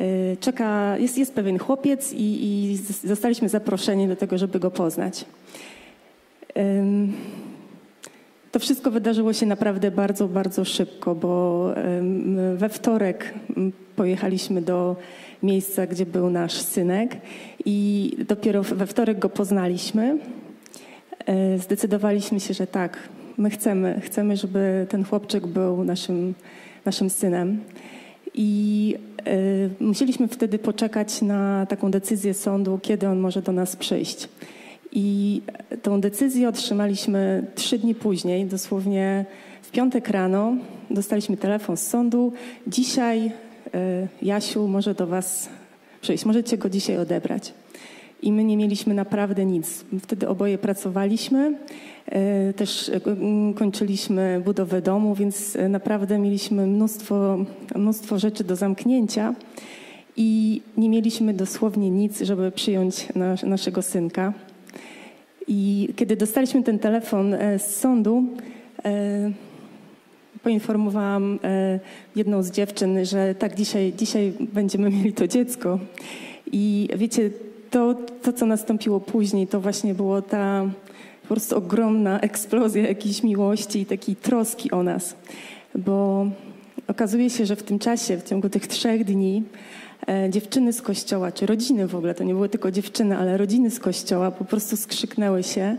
[0.01, 5.25] y, czeka, jest, jest pewien chłopiec i, i zostaliśmy zaproszeni do tego, żeby go poznać.
[8.51, 11.69] To wszystko wydarzyło się naprawdę bardzo, bardzo szybko, bo
[12.55, 13.33] we wtorek
[13.95, 14.95] pojechaliśmy do
[15.43, 17.17] miejsca, gdzie był nasz synek
[17.65, 20.17] i dopiero we wtorek go poznaliśmy.
[21.25, 22.97] E, zdecydowaliśmy się, że tak,
[23.37, 26.33] my chcemy, chcemy, żeby ten chłopczyk był naszym,
[26.85, 27.59] naszym synem.
[28.33, 28.95] I
[29.27, 34.29] y, musieliśmy wtedy poczekać na taką decyzję sądu, kiedy on może do nas przyjść.
[34.91, 35.41] I
[35.81, 39.25] tą decyzję otrzymaliśmy trzy dni później, dosłownie
[39.61, 40.55] w piątek rano.
[40.89, 42.33] Dostaliśmy telefon z sądu.
[42.67, 43.31] Dzisiaj y,
[44.21, 45.49] Jasiu może do Was
[46.01, 47.53] przyjść, możecie go dzisiaj odebrać
[48.23, 49.85] i my nie mieliśmy naprawdę nic.
[49.99, 51.57] Wtedy oboje pracowaliśmy,
[52.05, 53.01] e, też e,
[53.55, 57.37] kończyliśmy budowę domu, więc e, naprawdę mieliśmy mnóstwo,
[57.75, 59.35] mnóstwo rzeczy do zamknięcia
[60.17, 64.33] i nie mieliśmy dosłownie nic, żeby przyjąć nas, naszego synka.
[65.47, 68.23] I kiedy dostaliśmy ten telefon z sądu,
[70.43, 71.39] poinformowałam
[72.15, 75.79] jedną z dziewczyn, że tak, dzisiaj, dzisiaj będziemy mieli to dziecko.
[76.51, 77.29] I wiecie,
[77.73, 80.65] to, to, co nastąpiło później, to właśnie było ta
[81.21, 85.15] po prostu ogromna eksplozja jakiejś miłości i takiej troski o nas.
[85.75, 86.27] Bo
[86.87, 89.43] okazuje się, że w tym czasie, w ciągu tych trzech dni,
[90.07, 93.71] e, dziewczyny z kościoła, czy rodziny w ogóle, to nie były tylko dziewczyny, ale rodziny
[93.71, 95.77] z kościoła po prostu skrzyknęły się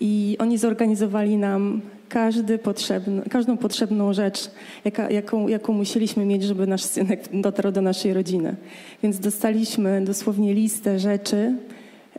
[0.00, 4.50] i oni zorganizowali nam każdy potrzebny, każdą potrzebną rzecz,
[4.84, 8.56] jaka, jaką, jaką musieliśmy mieć, żeby nasz synek dotarł do naszej rodziny.
[9.02, 11.56] Więc dostaliśmy dosłownie listę rzeczy,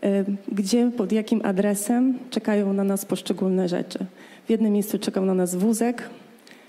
[0.04, 3.99] e, gdzie, pod jakim adresem czekają na nas poszczególne rzeczy.
[4.45, 6.10] W jednym miejscu czekał na nas wózek,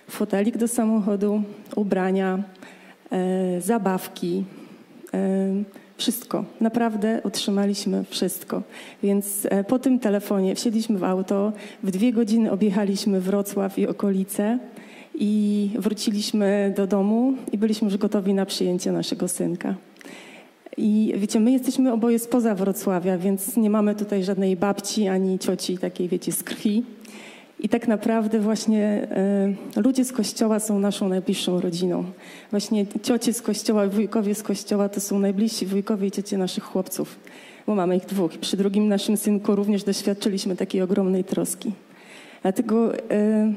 [0.08, 1.42] fotelik do samochodu,
[1.76, 2.42] ubrania,
[3.12, 4.44] e, zabawki,
[5.14, 6.44] e, wszystko.
[6.60, 8.62] Naprawdę otrzymaliśmy wszystko.
[9.02, 14.58] Więc e, po tym telefonie wsiedliśmy w auto, w dwie godziny objechaliśmy Wrocław i okolice
[15.14, 19.74] i wróciliśmy do domu i byliśmy już gotowi na przyjęcie naszego synka.
[20.76, 25.78] I wiecie, my jesteśmy oboje spoza Wrocławia, więc nie mamy tutaj żadnej babci ani cioci
[25.78, 26.82] takiej, wiecie, z krwi.
[27.62, 29.08] I tak naprawdę właśnie
[29.76, 32.04] e, ludzie z kościoła są naszą najbliższą rodziną.
[32.50, 37.18] Właśnie ciocie z kościoła, wujkowie z kościoła to są najbliżsi wujkowie i ciocie naszych chłopców,
[37.66, 38.32] bo mamy ich dwóch.
[38.32, 41.72] Przy drugim naszym synku również doświadczyliśmy takiej ogromnej troski.
[42.42, 43.52] Dlatego e,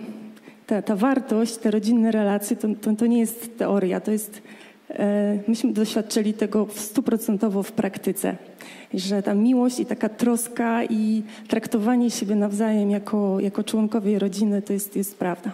[0.68, 4.42] ta, ta wartość, te rodzinne relacje to, to, to nie jest teoria, to jest
[5.48, 8.36] myśmy doświadczyli tego stuprocentowo w praktyce,
[8.94, 14.74] że ta miłość i taka troska i traktowanie siebie nawzajem jako, jako członkowie rodziny to
[14.74, 15.52] jest, jest prawda.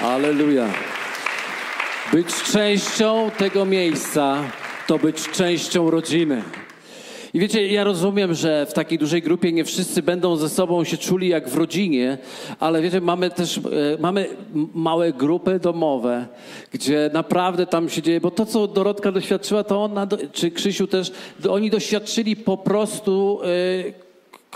[0.00, 0.66] Aleluja.
[2.12, 4.38] Być częścią tego miejsca
[4.86, 6.42] to być częścią rodziny.
[7.36, 10.96] I wiecie, ja rozumiem, że w takiej dużej grupie nie wszyscy będą ze sobą się
[10.96, 12.18] czuli jak w rodzinie,
[12.60, 13.60] ale wiecie, mamy też e,
[14.00, 14.26] mamy
[14.74, 16.26] małe grupy domowe,
[16.72, 21.12] gdzie naprawdę tam się dzieje, bo to, co Dorotka doświadczyła, to ona, czy Krzysiu też,
[21.48, 24.05] oni doświadczyli po prostu e,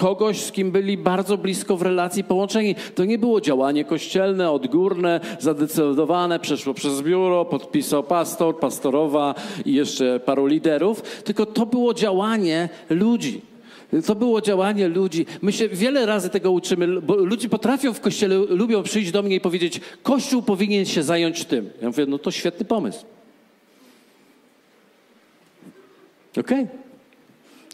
[0.00, 2.74] kogoś, z kim byli bardzo blisko w relacji połączeni.
[2.94, 9.34] To nie było działanie kościelne, odgórne, zadecydowane, przeszło przez biuro, podpisał pastor, pastorowa
[9.64, 13.40] i jeszcze paru liderów, tylko to było działanie ludzi.
[14.06, 15.26] To było działanie ludzi.
[15.42, 19.36] My się wiele razy tego uczymy, bo ludzie potrafią w kościele, lubią przyjść do mnie
[19.36, 21.70] i powiedzieć, Kościół powinien się zająć tym.
[21.82, 23.04] Ja mówię, no to świetny pomysł.
[26.30, 26.64] Okej.
[26.64, 26.68] Okay.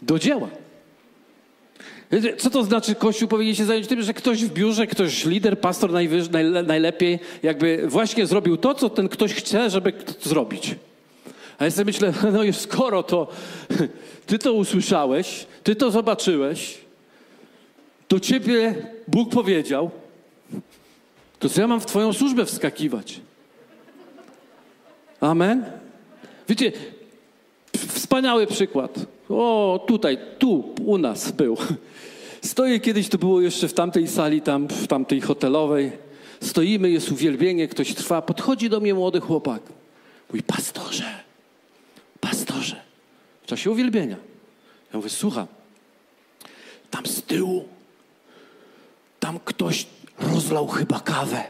[0.01, 0.49] Do dzieła.
[2.37, 5.91] Co to znaczy Kościół powinien się zająć tym, że ktoś w biurze, ktoś lider, pastor
[5.91, 10.75] najwyż, najle, najlepiej jakby właśnie zrobił to, co ten ktoś chce, żeby zrobić.
[11.57, 13.27] A ja sobie myślę, no już skoro to
[14.27, 16.77] ty to usłyszałeś, ty to zobaczyłeś,
[18.07, 18.75] to ciebie
[19.07, 19.91] Bóg powiedział,
[21.39, 23.19] to co ja mam w twoją służbę wskakiwać?
[25.21, 25.65] Amen?
[26.49, 26.71] Wiecie,
[27.77, 28.99] wspaniały przykład.
[29.29, 31.57] O, tutaj, tu, u nas był.
[32.41, 35.91] Stoję kiedyś, to było jeszcze w tamtej sali, tam w tamtej hotelowej.
[36.41, 38.21] Stoimy, jest uwielbienie, ktoś trwa.
[38.21, 39.61] Podchodzi do mnie młody chłopak.
[40.29, 41.23] Mówi, pastorze,
[42.19, 42.81] pastorze,
[43.43, 44.15] w czasie uwielbienia.
[44.93, 45.47] Ja mówię, słucham,
[46.91, 47.67] tam z tyłu,
[49.19, 49.85] tam ktoś
[50.19, 51.43] rozlał chyba kawę.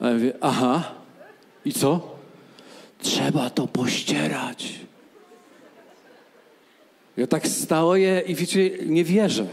[0.00, 0.94] A ja mówię, aha,
[1.64, 2.16] i co?
[3.02, 4.67] Trzeba to pościerać.
[7.18, 9.46] Ja tak stoję i wiecie, nie wierzę.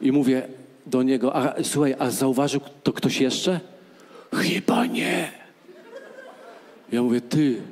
[0.00, 0.42] I mówię
[0.86, 3.60] do niego, a słuchaj, a zauważył to ktoś jeszcze?
[4.34, 5.32] Chyba nie.
[6.92, 7.62] Ja mówię, ty,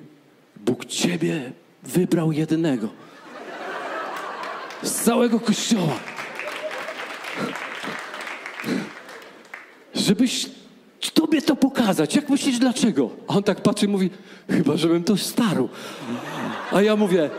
[0.56, 2.88] Bóg ciebie wybrał jedynego.
[4.82, 5.98] Z całego kościoła.
[9.94, 10.46] Żebyś
[11.14, 12.16] tobie to pokazać.
[12.16, 13.10] Jak myślisz, dlaczego?
[13.28, 14.10] A on tak patrzy i mówi,
[14.50, 15.68] chyba, żebym to starł.
[16.72, 17.30] A ja mówię,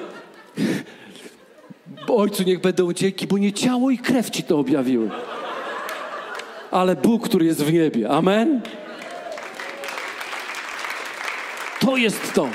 [2.07, 5.09] Ojcu, niech będą dzięki, bo nie ciało i krew ci to objawiły.
[6.71, 8.09] Ale Bóg, który jest w niebie.
[8.09, 8.61] Amen?
[11.79, 12.47] To jest to.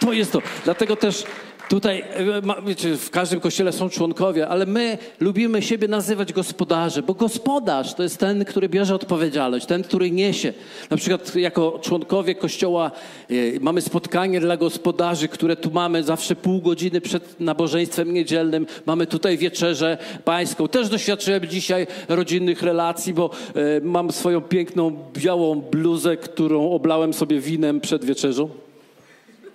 [0.00, 0.42] To jest to.
[0.64, 1.24] Dlatego też
[1.68, 7.14] Tutaj, e, wiecie, w każdym kościele są członkowie, ale my lubimy siebie nazywać gospodarze, bo
[7.14, 10.52] gospodarz to jest ten, który bierze odpowiedzialność, ten, który niesie.
[10.90, 12.90] Na przykład jako członkowie kościoła
[13.30, 18.66] e, mamy spotkanie dla gospodarzy, które tu mamy zawsze pół godziny przed nabożeństwem niedzielnym.
[18.86, 20.68] Mamy tutaj wieczerzę pańską.
[20.68, 27.40] Też doświadczyłem dzisiaj rodzinnych relacji, bo e, mam swoją piękną białą bluzę, którą oblałem sobie
[27.40, 28.65] winem przed wieczerzą.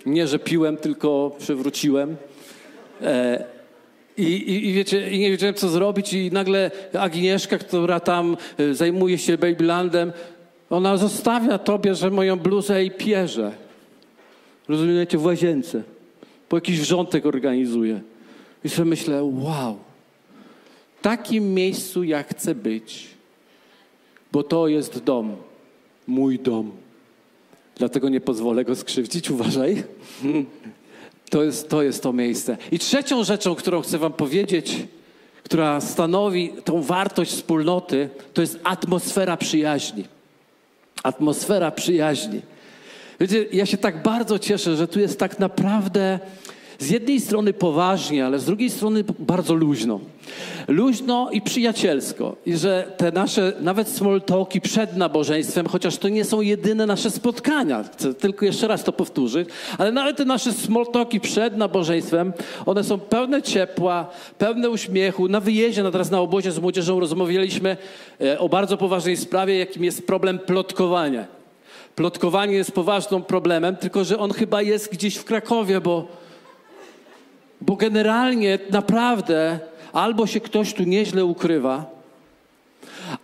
[0.06, 2.16] Nie, że piłem, tylko przewróciłem.
[3.02, 3.46] E,
[4.18, 8.76] I, i, I wiecie, i nie wiedziałem co zrobić i nagle Agnieszka, która tam y,
[8.76, 10.12] zajmuje się Babylandem,
[10.70, 13.52] ona zostawia tobie, że moją bluzę i pierze.
[14.68, 15.84] Rozumiecie, w łazience.
[16.50, 18.02] Bo jakiś wrzątek organizuje.
[18.64, 19.78] I sobie myślę, wow,
[21.00, 23.08] w takim miejscu ja chcę być,
[24.32, 25.36] bo to jest dom,
[26.08, 26.72] mój dom.
[27.76, 29.84] Dlatego nie pozwolę go skrzywdzić, uważaj.
[31.30, 32.58] To jest, to jest to miejsce.
[32.72, 34.76] I trzecią rzeczą, którą chcę Wam powiedzieć,
[35.44, 40.04] która stanowi tą wartość wspólnoty, to jest atmosfera przyjaźni.
[41.04, 42.42] Atmosfera przyjaźni.
[43.20, 46.20] Wiecie, ja się tak bardzo cieszę, że tu jest tak naprawdę
[46.82, 50.00] z jednej strony poważnie, ale z drugiej strony bardzo luźno.
[50.68, 52.36] Luźno i przyjacielsko.
[52.46, 57.12] I że te nasze, nawet small talki przed nabożeństwem, chociaż to nie są jedyne nasze
[57.12, 62.34] spotkania, chcę tylko jeszcze raz to powtórzyć, ale nawet te nasze small talki przed nabożeństwem,
[62.66, 65.28] one są pełne ciepła, pełne uśmiechu.
[65.28, 67.78] Na wyjeździe, na teraz na obozie z młodzieżą rozmawialiśmy
[68.22, 71.26] e, o bardzo poważnej sprawie, jakim jest problem plotkowania.
[71.96, 76.22] Plotkowanie jest poważnym problemem, tylko że on chyba jest gdzieś w Krakowie, bo
[77.62, 79.60] bo generalnie naprawdę
[79.94, 81.86] albo się ktoś tu nieźle ukrywa,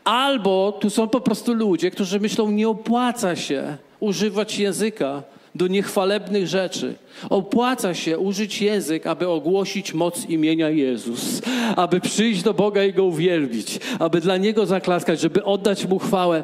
[0.03, 5.23] albo tu są po prostu ludzie, którzy myślą, nie opłaca się używać języka
[5.55, 6.95] do niechwalebnych rzeczy.
[7.29, 11.41] Opłaca się użyć język, aby ogłosić moc imienia Jezus,
[11.75, 16.43] aby przyjść do Boga i Go uwielbić, aby dla Niego zaklaskać, żeby oddać Mu chwałę.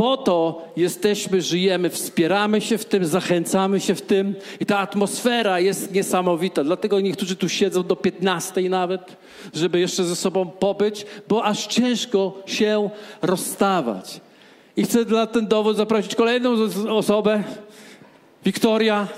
[0.00, 5.60] Po to jesteśmy, żyjemy, wspieramy się w tym, zachęcamy się w tym i ta atmosfera
[5.60, 6.64] jest niesamowita.
[6.64, 9.16] Dlatego niektórzy tu siedzą do 15 nawet,
[9.54, 12.90] żeby jeszcze ze sobą pobyć, bo aż ciężko się
[13.22, 14.20] rozstawać.
[14.76, 16.56] I chcę dla ten dowód zaprosić kolejną
[16.88, 17.44] osobę,
[18.44, 19.08] Wiktoria.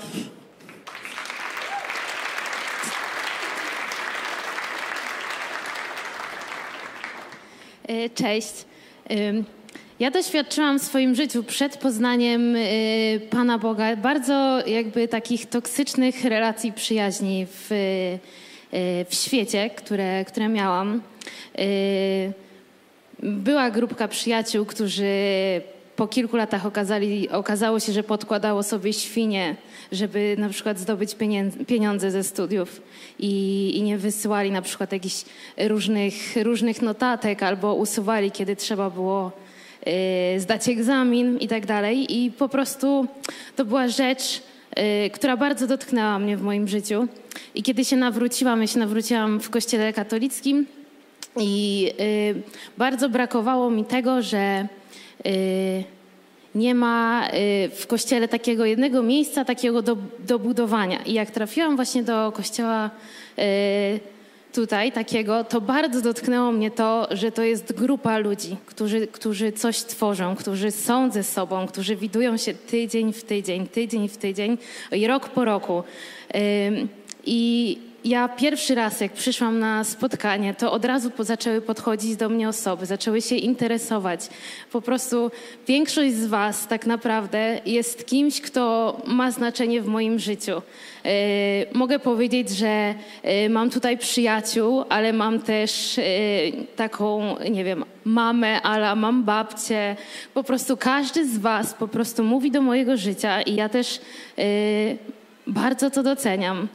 [7.87, 8.65] E, cześć.
[9.99, 16.73] Ja doświadczyłam w swoim życiu przed poznaniem y, Pana Boga bardzo jakby takich toksycznych relacji
[16.73, 18.19] przyjaźni w, y,
[19.09, 21.01] w świecie, które, które miałam.
[21.59, 22.33] Y,
[23.23, 25.05] była grupka przyjaciół, którzy
[25.95, 29.55] po kilku latach okazali, okazało się, że podkładało sobie świnie,
[29.91, 31.15] żeby na przykład zdobyć
[31.67, 32.81] pieniądze ze studiów
[33.19, 35.25] i, i nie wysyłali na przykład jakichś
[35.57, 36.13] różnych,
[36.43, 39.42] różnych notatek albo usuwali, kiedy trzeba było Y,
[40.37, 42.17] zdać egzamin i tak dalej.
[42.17, 43.07] I po prostu
[43.55, 44.41] to była rzecz,
[45.05, 47.07] y, która bardzo dotknęła mnie w moim życiu.
[47.55, 50.65] I kiedy się nawróciłam, ja się nawróciłam w kościele katolickim
[51.39, 52.41] i y,
[52.77, 54.67] bardzo brakowało mi tego, że
[56.55, 57.27] nie ma
[57.75, 61.03] w kościele takiego jednego miejsca, takiego do, do budowania.
[61.03, 62.89] I jak trafiłam właśnie do kościoła
[64.53, 69.81] tutaj takiego, to bardzo dotknęło mnie to, że to jest grupa ludzi, którzy, którzy coś
[69.81, 74.57] tworzą, którzy są ze sobą, którzy widują się tydzień w tydzień, tydzień w tydzień
[74.91, 75.83] i rok po roku.
[77.25, 82.49] I ja pierwszy raz, jak przyszłam na spotkanie, to od razu zaczęły podchodzić do mnie
[82.49, 84.29] osoby, zaczęły się interesować.
[84.71, 85.31] Po prostu
[85.67, 90.61] większość z Was tak naprawdę jest kimś, kto ma znaczenie w moim życiu.
[91.03, 91.11] Yy,
[91.73, 96.03] mogę powiedzieć, że yy, mam tutaj przyjaciół, ale mam też yy,
[96.75, 99.95] taką, nie wiem, mamę, ale mam babcię.
[100.33, 104.01] Po prostu każdy z Was po prostu mówi do mojego życia i ja też
[105.47, 106.67] bardzo to doceniam.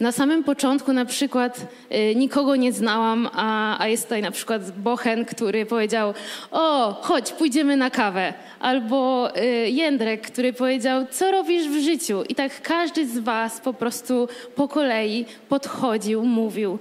[0.00, 4.78] Na samym początku na przykład y, nikogo nie znałam, a, a jest tutaj na przykład
[4.78, 6.14] Bochen, który powiedział,
[6.50, 8.34] o, chodź, pójdziemy na kawę.
[8.60, 12.22] Albo y, Jędrek, który powiedział, co robisz w życiu?
[12.28, 16.78] I tak każdy z was po prostu po kolei podchodził, mówił.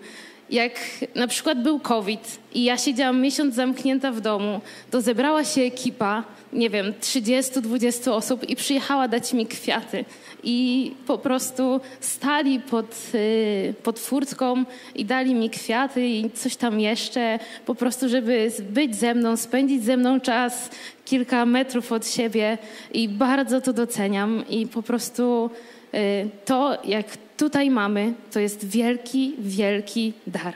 [0.49, 0.71] Jak
[1.15, 6.23] na przykład był COVID i ja siedziałam miesiąc zamknięta w domu, to zebrała się ekipa,
[6.53, 10.05] nie wiem, 30-20 osób i przyjechała dać mi kwiaty.
[10.43, 14.65] I po prostu stali pod, y, pod furtką
[14.95, 19.83] i dali mi kwiaty i coś tam jeszcze, po prostu, żeby być ze mną, spędzić
[19.83, 20.69] ze mną czas
[21.05, 22.57] kilka metrów od siebie.
[22.93, 25.49] I bardzo to doceniam i po prostu
[25.93, 27.05] y, to, jak
[27.37, 30.53] tutaj mamy, to jest wielki, wielki dar.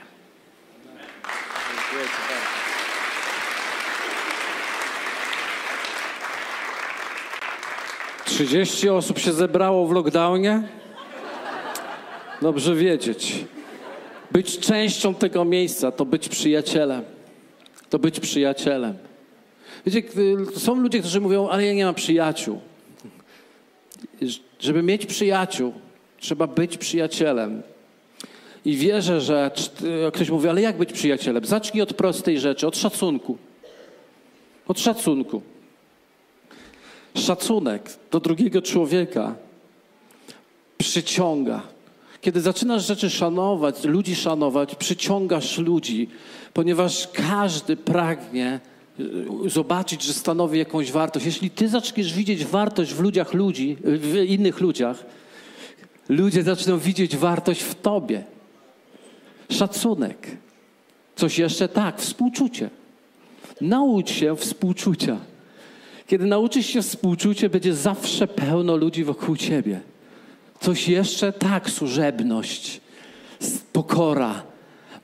[8.24, 10.62] 30 osób się zebrało w lockdownie?
[12.42, 13.44] Dobrze wiedzieć.
[14.32, 17.02] Być częścią tego miejsca to być przyjacielem.
[17.90, 18.98] To być przyjacielem.
[19.86, 20.02] Wiecie,
[20.56, 22.60] są ludzie, którzy mówią, ale ja nie mam przyjaciół.
[24.60, 25.72] Żeby mieć przyjaciół,
[26.20, 27.62] trzeba być przyjacielem.
[28.64, 29.50] I wierzę, że
[30.12, 31.44] ktoś mówi, ale jak być przyjacielem?
[31.44, 33.38] Zacznij od prostej rzeczy, od szacunku.
[34.68, 35.42] Od szacunku.
[37.14, 39.34] Szacunek do drugiego człowieka
[40.78, 41.62] przyciąga.
[42.20, 46.08] Kiedy zaczynasz rzeczy szanować, ludzi szanować, przyciągasz ludzi,
[46.52, 48.60] ponieważ każdy pragnie
[49.00, 51.26] y, zobaczyć, że stanowi jakąś wartość.
[51.26, 55.04] Jeśli ty zaczniesz widzieć wartość w ludziach ludzi, w innych ludziach,
[56.10, 58.24] ludzie zaczną widzieć wartość w tobie.
[59.50, 60.36] Szacunek.
[61.16, 62.70] Coś jeszcze tak, współczucie.
[63.60, 65.16] Naucz się współczucia.
[66.06, 69.80] Kiedy nauczysz się współczucia, będzie zawsze pełno ludzi wokół ciebie.
[70.60, 72.80] Coś jeszcze tak, służebność,
[73.72, 74.42] pokora.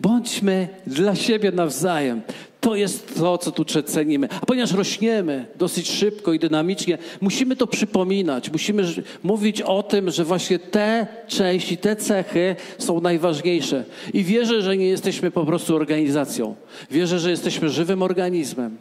[0.01, 2.23] Bądźmy dla siebie nawzajem.
[2.61, 4.29] To jest to, co tu cenimy.
[4.43, 8.51] A ponieważ rośniemy dosyć szybko i dynamicznie, musimy to przypominać.
[8.51, 8.83] Musimy
[9.23, 13.85] mówić o tym, że właśnie te części, te cechy są najważniejsze.
[14.15, 16.55] I wierzę, że nie jesteśmy po prostu organizacją.
[16.91, 18.77] Wierzę, że jesteśmy żywym organizmem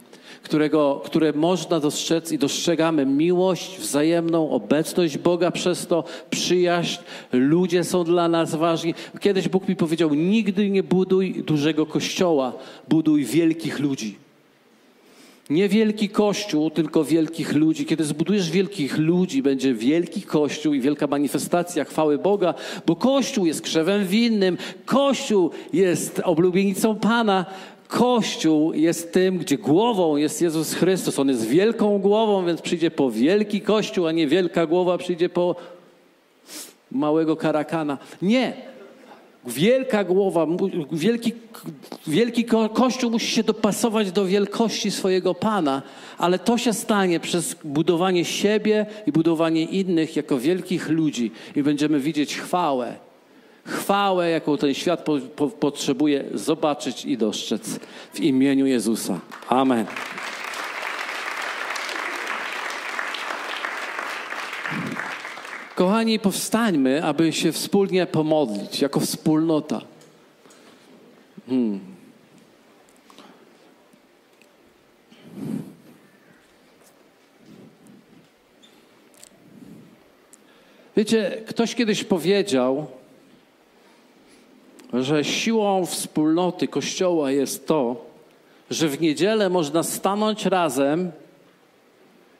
[0.46, 7.00] którego, które można dostrzec i dostrzegamy miłość, wzajemną obecność Boga przez to, przyjaźń,
[7.32, 8.94] ludzie są dla nas ważni.
[9.20, 12.54] Kiedyś Bóg mi powiedział: Nigdy nie buduj dużego kościoła,
[12.90, 14.26] buduj wielkich ludzi.
[15.50, 17.86] Nie wielki kościół, tylko wielkich ludzi.
[17.86, 22.54] Kiedy zbudujesz wielkich ludzi, będzie wielki kościół i wielka manifestacja chwały Boga,
[22.86, 27.46] bo kościół jest krzewem winnym, kościół jest oblubienicą Pana,
[27.88, 31.20] Kościół jest tym, gdzie głową jest Jezus Chrystus.
[31.20, 35.56] On jest wielką głową, więc przyjdzie po wielki Kościół, a nie wielka głowa przyjdzie po
[36.92, 37.98] małego karakana.
[38.22, 38.54] Nie.
[39.48, 40.48] Wielka głowa,
[40.92, 41.34] wielki,
[42.08, 45.82] wielki Kościół musi się dopasować do wielkości swojego Pana,
[46.18, 52.00] ale to się stanie przez budowanie siebie i budowanie innych jako wielkich ludzi i będziemy
[52.00, 53.05] widzieć chwałę
[53.66, 57.80] chwałę, jaką ten świat po, po, potrzebuje zobaczyć i dostrzec
[58.14, 59.20] w imieniu Jezusa.
[59.50, 59.86] Amen.
[65.76, 69.82] Kochani, powstańmy, aby się wspólnie pomodlić, jako wspólnota.
[71.48, 71.80] Hmm.
[80.98, 82.88] Wiecie, ktoś kiedyś powiedział,
[85.04, 88.06] że siłą wspólnoty Kościoła jest to,
[88.72, 91.12] że w niedzielę można stanąć razem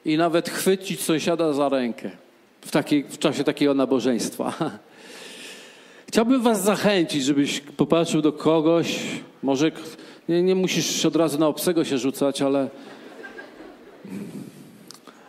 [0.04, 2.10] i nawet chwycić sąsiada za rękę
[2.60, 4.52] w, takiej, w czasie takiego nabożeństwa.
[6.08, 8.98] Chciałbym Was zachęcić, żebyś popatrzył do kogoś,
[9.42, 9.72] może
[10.28, 12.70] nie, nie musisz od razu na obcego się rzucać, ale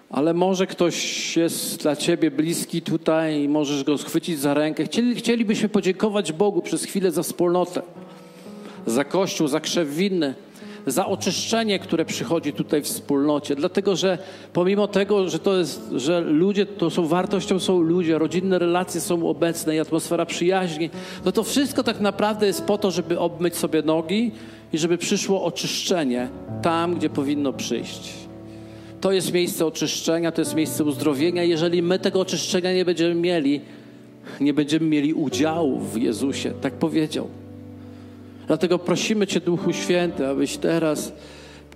[0.09, 4.85] ale może ktoś jest dla ciebie bliski tutaj i możesz go schwycić za rękę.
[4.85, 7.81] Chcieli, chcielibyśmy podziękować Bogu przez chwilę za wspólnotę,
[8.85, 10.33] za Kościół, za krzew winny,
[10.87, 13.55] za oczyszczenie, które przychodzi tutaj w wspólnocie.
[13.55, 14.17] Dlatego, że
[14.53, 19.29] pomimo tego, że to jest, że ludzie to są wartością, są ludzie, rodzinne relacje są
[19.29, 20.89] obecne i atmosfera przyjaźni,
[21.25, 24.31] no to wszystko tak naprawdę jest po to, żeby obmyć sobie nogi
[24.73, 26.29] i żeby przyszło oczyszczenie
[26.61, 28.26] tam, gdzie powinno przyjść.
[29.01, 31.43] To jest miejsce oczyszczenia, to jest miejsce uzdrowienia.
[31.43, 33.61] Jeżeli my tego oczyszczenia nie będziemy mieli,
[34.41, 36.53] nie będziemy mieli udziału w Jezusie.
[36.61, 37.27] Tak powiedział.
[38.47, 41.13] Dlatego prosimy Cię, Duchu Święty, abyś teraz.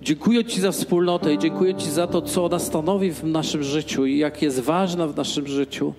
[0.02, 4.06] Dziękuję Ci za wspólnotę i dziękuję Ci za to, co ona stanowi w naszym życiu
[4.06, 5.94] i jak jest ważna w naszym życiu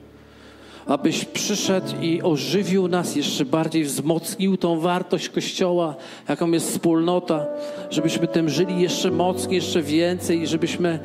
[0.85, 5.95] abyś przyszedł i ożywił nas, jeszcze bardziej wzmocnił tą wartość Kościoła,
[6.29, 7.45] jaką jest wspólnota,
[7.89, 10.99] żebyśmy tym żyli jeszcze mocniej, jeszcze więcej i żebyśmy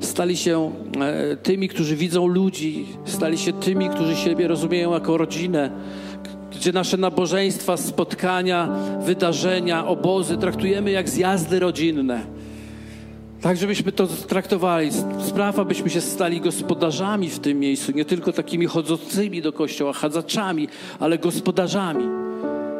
[0.00, 5.70] stali się e, tymi, którzy widzą ludzi, stali się tymi, którzy siebie rozumieją jako rodzinę,
[6.52, 8.68] gdzie nasze nabożeństwa, spotkania,
[9.00, 12.33] wydarzenia, obozy traktujemy jak zjazdy rodzinne
[13.44, 14.90] tak, żebyśmy to traktowali.
[15.20, 20.68] Sprawa, abyśmy się stali gospodarzami w tym miejscu, nie tylko takimi chodzącymi do kościoła, chadzaczami,
[21.00, 22.04] ale gospodarzami.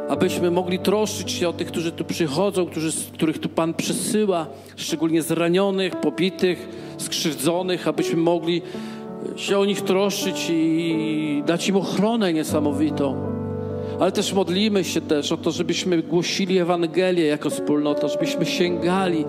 [0.09, 4.47] Abyśmy mogli troszczyć się o tych, którzy tu przychodzą, którzy, których tu Pan przysyła,
[4.77, 8.63] szczególnie zranionych, pobitych, skrzywdzonych, abyśmy mogli
[9.37, 13.35] się o nich troszczyć i dać im ochronę niesamowitą.
[14.01, 19.25] Ale też modlimy się też o to, żebyśmy głosili Ewangelię jako wspólnota, żebyśmy sięgali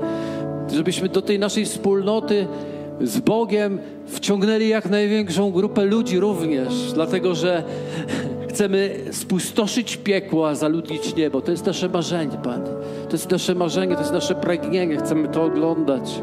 [0.74, 2.48] żebyśmy do tej naszej wspólnoty
[3.02, 7.64] z Bogiem wciągnęli jak największą grupę ludzi również, dlatego że
[8.50, 11.42] chcemy spustoszyć piekło, a zaludnić niebo.
[11.42, 12.66] To jest nasze marzenie, Panie.
[13.06, 14.98] To jest nasze marzenie, to jest nasze pragnienie.
[14.98, 16.22] Chcemy to oglądać.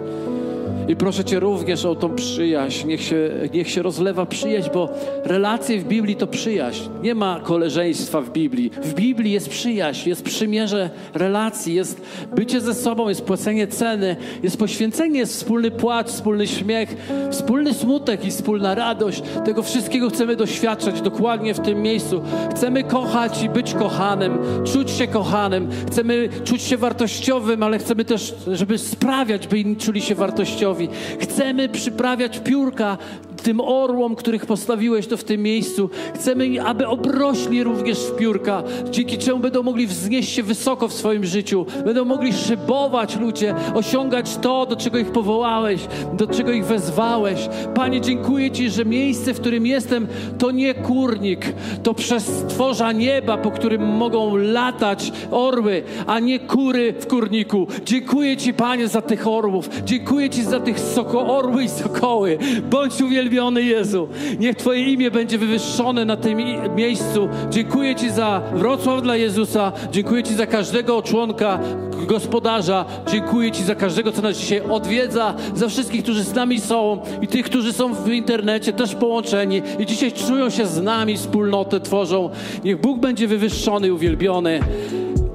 [0.88, 2.88] I proszę Cię również o tą przyjaźń.
[2.88, 4.88] Niech się, niech się rozlewa przyjaźń, bo
[5.24, 6.82] relacje w Biblii to przyjaźń.
[7.02, 8.70] Nie ma koleżeństwa w Biblii.
[8.82, 12.00] W Biblii jest przyjaźń, jest przymierze relacji, jest
[12.36, 16.96] bycie ze sobą, jest płacenie ceny, jest poświęcenie, jest wspólny płacz, wspólny śmiech,
[17.30, 19.22] wspólny smutek i wspólna radość.
[19.44, 22.22] Tego wszystkiego chcemy doświadczać dokładnie w tym miejscu.
[22.50, 24.38] Chcemy kochać i być kochanym,
[24.72, 25.68] czuć się kochanym.
[25.86, 30.71] Chcemy czuć się wartościowym, ale chcemy też, żeby sprawiać, by inni czuli się wartościowi.
[31.20, 32.98] Chcemy przyprawiać piórka
[33.42, 35.90] tym orłom, których postawiłeś to w tym miejscu.
[36.14, 41.24] Chcemy, aby obrośli również w piórka, dzięki czemu będą mogli wznieść się wysoko w swoim
[41.24, 41.66] życiu.
[41.84, 45.80] Będą mogli szybować ludzie, osiągać to, do czego ich powołałeś,
[46.12, 47.48] do czego ich wezwałeś.
[47.74, 50.06] Panie, dziękuję Ci, że miejsce, w którym jestem,
[50.38, 57.06] to nie kurnik, to przestworza nieba, po którym mogą latać orły, a nie kury w
[57.06, 57.66] kurniku.
[57.84, 59.70] Dziękuję Ci, Panie, za tych orłów.
[59.84, 62.38] Dziękuję Ci za tych soko orły i sokoły.
[62.70, 63.00] Bądź
[63.32, 64.08] uwielbiony, Jezu.
[64.38, 66.38] Niech Twoje imię będzie wywyższone na tym
[66.76, 67.28] miejscu.
[67.50, 69.72] Dziękuję Ci za Wrocław dla Jezusa.
[69.92, 71.58] Dziękuję Ci za każdego członka
[72.06, 72.84] gospodarza.
[73.06, 77.28] Dziękuję Ci za każdego, co nas dzisiaj odwiedza, za wszystkich, którzy z nami są i
[77.28, 82.30] tych, którzy są w internecie też połączeni i dzisiaj czują się z nami, wspólnotę tworzą.
[82.64, 84.60] Niech Bóg będzie wywyższony i uwielbiony.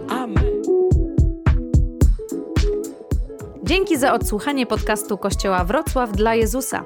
[0.10, 0.44] Amen.
[3.64, 6.86] Dzięki za odsłuchanie podcastu Kościoła Wrocław dla Jezusa.